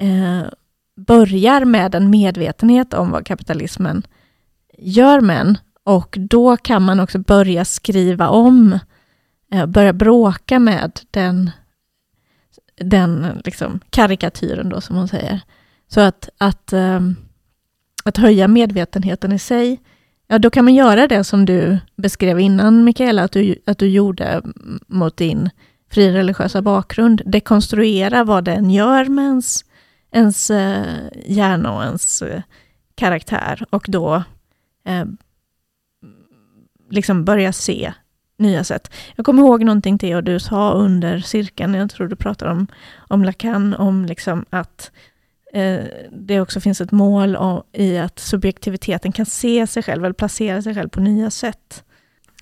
[0.00, 0.48] eh,
[0.96, 4.02] börjar med en medvetenhet om vad kapitalismen
[4.78, 5.58] gör med en
[5.88, 8.78] och då kan man också börja skriva om,
[9.52, 11.50] eh, börja bråka med den,
[12.80, 15.40] den liksom karikatyren då som hon säger.
[15.88, 17.16] Så att, att, ehm,
[18.04, 19.80] att höja medvetenheten i sig,
[20.26, 23.88] ja då kan man göra det som du beskrev innan Mikaela, att du, att du
[23.88, 24.42] gjorde
[24.86, 25.50] mot din
[25.90, 27.22] frireligiösa bakgrund.
[27.26, 29.64] Dekonstruera vad den gör med ens,
[30.12, 30.84] ens eh,
[31.26, 32.42] hjärna och ens eh,
[32.94, 34.22] karaktär och då
[36.90, 37.92] liksom börja se
[38.38, 38.90] nya sätt.
[39.16, 42.66] Jag kommer ihåg någonting till och du sa under cirkeln, jag tror du pratade om,
[43.08, 44.90] om Lacan, om liksom att
[45.52, 45.80] eh,
[46.12, 47.38] det också finns ett mål
[47.72, 51.84] i att subjektiviteten kan se sig själv eller placera sig själv på nya sätt.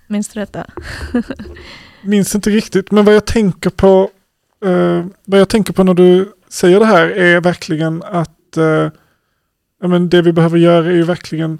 [0.06, 0.66] Minns du detta?
[2.02, 4.10] Minns inte riktigt, men vad jag tänker på
[4.64, 8.90] eh, vad jag tänker på när du säger det här är verkligen att eh,
[9.82, 11.58] men det vi behöver göra är ju verkligen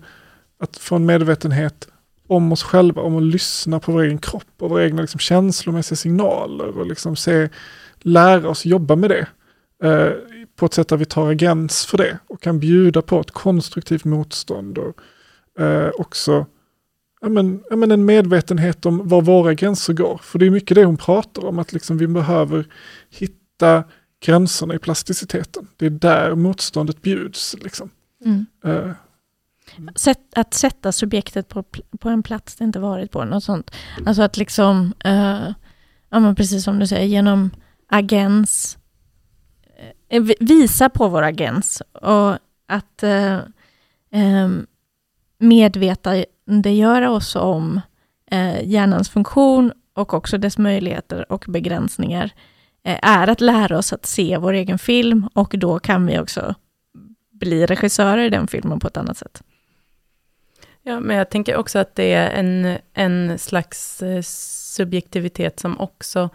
[0.60, 1.88] att få en medvetenhet
[2.26, 5.96] om oss själva, om att lyssna på vår egen kropp och våra egna liksom, känslomässiga
[5.96, 7.48] signaler och liksom se,
[8.00, 9.26] lära oss jobba med det.
[9.88, 10.12] Eh,
[10.56, 14.04] på ett sätt där vi tar agens för det och kan bjuda på ett konstruktivt
[14.04, 15.00] motstånd och
[15.62, 16.46] eh, också
[17.20, 20.20] ja, men, ja, men en medvetenhet om var våra gränser går.
[20.22, 22.66] För det är mycket det hon pratar om, att liksom vi behöver
[23.10, 23.84] hitta
[24.20, 25.68] gränserna i plasticiteten.
[25.76, 27.56] Det är där motståndet bjuds.
[27.62, 27.90] Liksom.
[28.24, 28.46] Mm.
[28.64, 28.90] Eh,
[29.96, 31.64] Sätt, att sätta subjektet på,
[32.00, 33.70] på en plats det inte varit på, något sånt.
[34.06, 35.50] Alltså att liksom, uh,
[36.10, 37.50] ja men precis som du säger, genom
[37.88, 38.78] agens,
[40.14, 43.38] uh, visa på vår agens och att uh,
[44.12, 44.66] um,
[45.38, 47.80] medvetandegöra oss om
[48.32, 52.30] uh, hjärnans funktion och också dess möjligheter och begränsningar
[53.02, 56.54] är att lära oss att se vår egen film och då kan vi också
[57.32, 59.42] bli regissörer i den filmen på ett annat sätt.
[60.88, 66.30] Ja, men jag tänker också att det är en, en slags eh, subjektivitet som också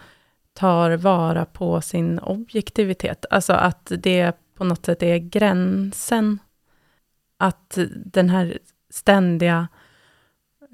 [0.54, 3.26] tar vara på sin objektivitet.
[3.30, 6.39] Alltså att det på något sätt är gränsen.
[7.38, 9.68] Att den här ständiga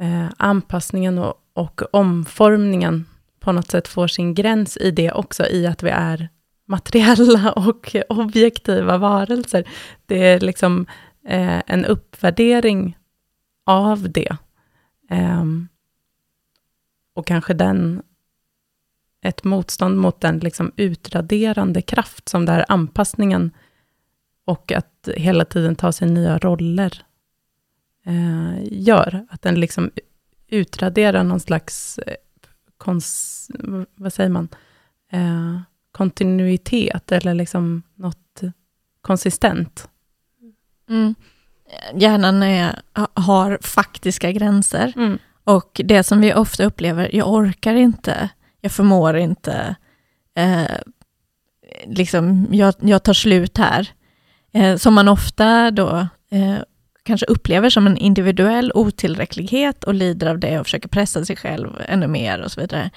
[0.02, 3.06] eh, anpassningen och, och omformningen
[3.40, 6.30] på något sätt får sin gräns i det också, i att vi är
[6.66, 9.68] materiella och objektiva varelser.
[10.06, 10.86] Det är liksom
[11.28, 12.98] eh, en uppvärdering
[13.68, 14.38] av det.
[15.10, 15.68] Um,
[17.14, 18.02] och kanske den,
[19.22, 23.52] ett motstånd mot den liksom utraderande kraft som den här anpassningen
[24.46, 27.06] och att hela tiden ta sig nya roller
[28.08, 29.26] uh, gör.
[29.30, 29.92] Att den liksom
[30.48, 32.16] utraderar någon slags, eh,
[32.78, 33.52] kons,
[33.96, 34.50] vad säger man,
[35.14, 35.60] uh,
[35.92, 38.42] kontinuitet eller liksom något
[39.02, 39.90] konsistent.
[40.90, 41.16] Mm
[41.94, 42.80] hjärnan är,
[43.14, 44.94] har faktiska gränser.
[44.96, 45.20] Mm.
[45.44, 48.30] Och det som vi ofta upplever, jag orkar inte,
[48.62, 49.76] jag förmår inte,
[50.36, 50.78] eh,
[51.86, 53.88] liksom, jag, jag tar slut här.
[54.54, 56.58] Eh, som man ofta då eh,
[57.04, 61.70] kanske upplever som en individuell otillräcklighet och lider av det och försöker pressa sig själv
[61.88, 62.92] ännu mer och så vidare.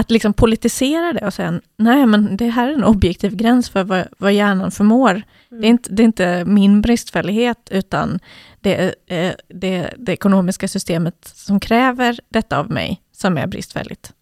[0.00, 3.84] Att liksom politisera det och säga, nej men det här är en objektiv gräns för
[3.84, 5.10] vad, vad hjärnan förmår.
[5.10, 5.60] Mm.
[5.60, 8.20] Det, är inte, det är inte min bristfällighet, utan
[8.60, 14.12] det är det, det ekonomiska systemet som kräver detta av mig, som är bristfälligt.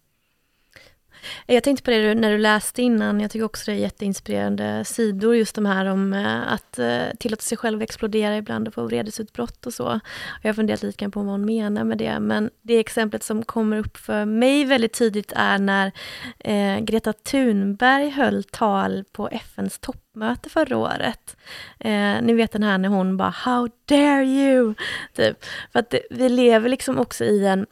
[1.45, 5.35] Jag tänkte på det när du läste innan, jag tycker också det är jätteinspirerande sidor,
[5.35, 9.65] just de här om eh, att eh, tillåta sig själv explodera ibland och få vredesutbrott
[9.65, 9.99] och så.
[10.41, 13.43] Jag har funderat lite grann på vad hon menar med det, men det exemplet som
[13.43, 15.91] kommer upp för mig väldigt tidigt är när
[16.39, 21.37] eh, Greta Thunberg höll tal på FNs toppmöte förra året.
[21.79, 24.73] Eh, ni vet den här när hon bara ”How dare you!”
[25.13, 25.45] typ.
[25.71, 27.65] För att det, vi lever liksom också i en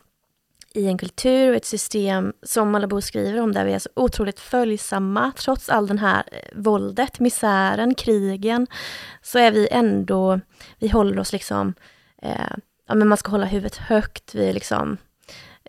[0.73, 4.39] i en kultur och ett system som Malabo skriver om, där vi är så otroligt
[4.39, 8.67] följsamma, trots all den här eh, våldet, misären, krigen,
[9.21, 10.39] så är vi ändå,
[10.79, 11.73] vi håller oss liksom,
[12.21, 12.55] eh,
[12.87, 14.97] ja men man ska hålla huvudet högt, vi är liksom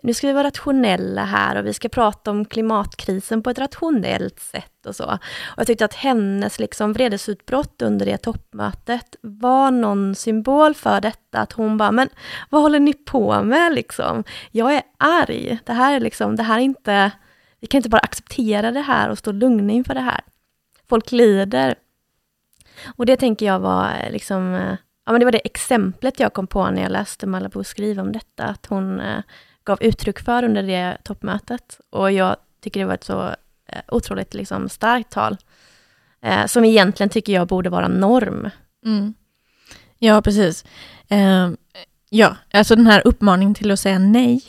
[0.05, 4.39] nu ska vi vara rationella här och vi ska prata om klimatkrisen på ett rationellt
[4.39, 5.05] sätt och så.
[5.05, 11.39] Och jag tyckte att hennes liksom vredesutbrott under det toppmötet var någon symbol för detta,
[11.39, 12.09] att hon bara, men
[12.49, 14.23] vad håller ni på med liksom?
[14.51, 17.11] Jag är arg, det här är liksom, det här är inte,
[17.59, 20.21] vi kan inte bara acceptera det här och stå lugna inför det här.
[20.89, 21.75] Folk lider.
[22.97, 24.75] Och det tänker jag var eh, liksom, eh,
[25.05, 28.11] ja men det var det exemplet jag kom på när jag läste Malabo skriva om
[28.11, 29.19] detta, att hon eh,
[29.65, 31.79] gav uttryck för under det toppmötet.
[31.89, 33.27] Och jag tycker det var ett så
[33.67, 35.37] eh, otroligt liksom, starkt tal,
[36.21, 38.49] eh, som egentligen tycker jag borde vara norm.
[38.85, 39.13] Mm.
[39.99, 40.65] Ja, precis.
[41.09, 41.49] Eh,
[42.15, 44.43] Ja, alltså den här uppmaningen till att säga nej,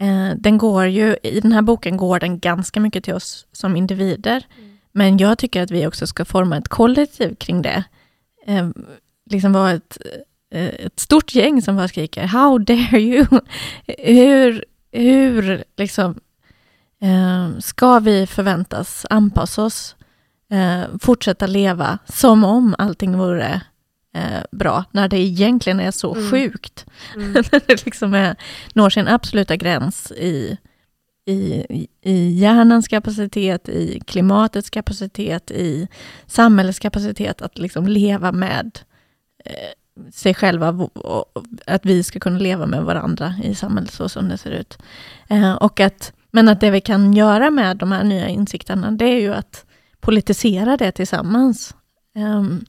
[0.00, 3.76] eh, den går ju, i den här boken går den ganska mycket till oss som
[3.76, 4.78] individer, mm.
[4.92, 7.84] men jag tycker att vi också ska forma ett kollektiv kring det.
[8.46, 8.68] Eh,
[9.30, 9.98] liksom vara ett,
[10.56, 13.26] ett stort gäng som bara skriker ”How dare you?”
[13.98, 16.20] Hur, hur liksom,
[17.02, 19.96] eh, ska vi förväntas anpassa oss,
[20.50, 23.60] eh, fortsätta leva som om allting vore
[24.16, 26.30] eh, bra, när det egentligen är så mm.
[26.30, 26.86] sjukt.
[27.14, 27.32] Mm.
[27.32, 28.36] när det liksom är,
[28.74, 30.58] når sin absoluta gräns i,
[31.26, 31.64] i,
[32.02, 35.88] i hjärnans kapacitet, i klimatets kapacitet, i
[36.26, 38.78] samhällets kapacitet att liksom leva med
[39.44, 39.72] eh,
[40.12, 40.88] sig själva,
[41.66, 44.78] att vi ska kunna leva med varandra i samhället så som det ser ut.
[45.28, 49.04] Eh, och att, men att det vi kan göra med de här nya insikterna, det
[49.04, 49.66] är ju att
[50.00, 51.74] politisera det tillsammans.
[52.14, 52.64] Um,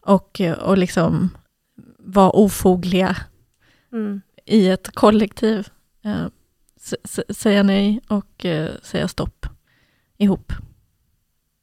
[0.00, 1.30] och, och liksom
[1.98, 3.16] vara ofogliga
[3.92, 4.20] mm.
[4.46, 5.68] i ett kollektiv.
[6.04, 6.26] Eh,
[7.30, 9.46] säga nej och eh, säga stopp
[10.16, 10.52] ihop.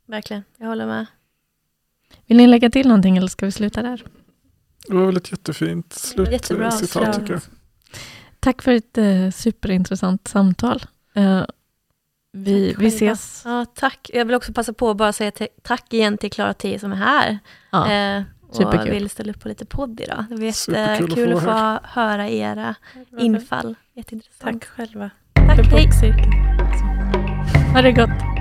[0.07, 1.05] Verkligen, jag håller med.
[2.25, 4.03] Vill ni lägga till någonting eller ska vi sluta där?
[4.87, 7.41] Det var väl ett jättefint slutcitat tycker jag.
[8.39, 10.85] Tack för ett eh, superintressant samtal.
[11.13, 11.43] Eh,
[12.33, 13.41] vi, vi ses.
[13.45, 14.09] Ja, tack.
[14.13, 16.95] Jag vill också passa på att bara säga tack igen till Klara T som är
[16.95, 17.39] här.
[17.71, 18.91] Ja, eh, och superkul.
[18.91, 20.25] vill ställa upp på lite podd idag.
[20.29, 22.75] Det var jättekul att få, att få höra era
[23.19, 23.75] infall.
[23.93, 24.61] Jätteintressant.
[24.61, 25.09] Tack själva.
[25.33, 26.13] Tack, hej.
[27.73, 28.40] Ha det gott.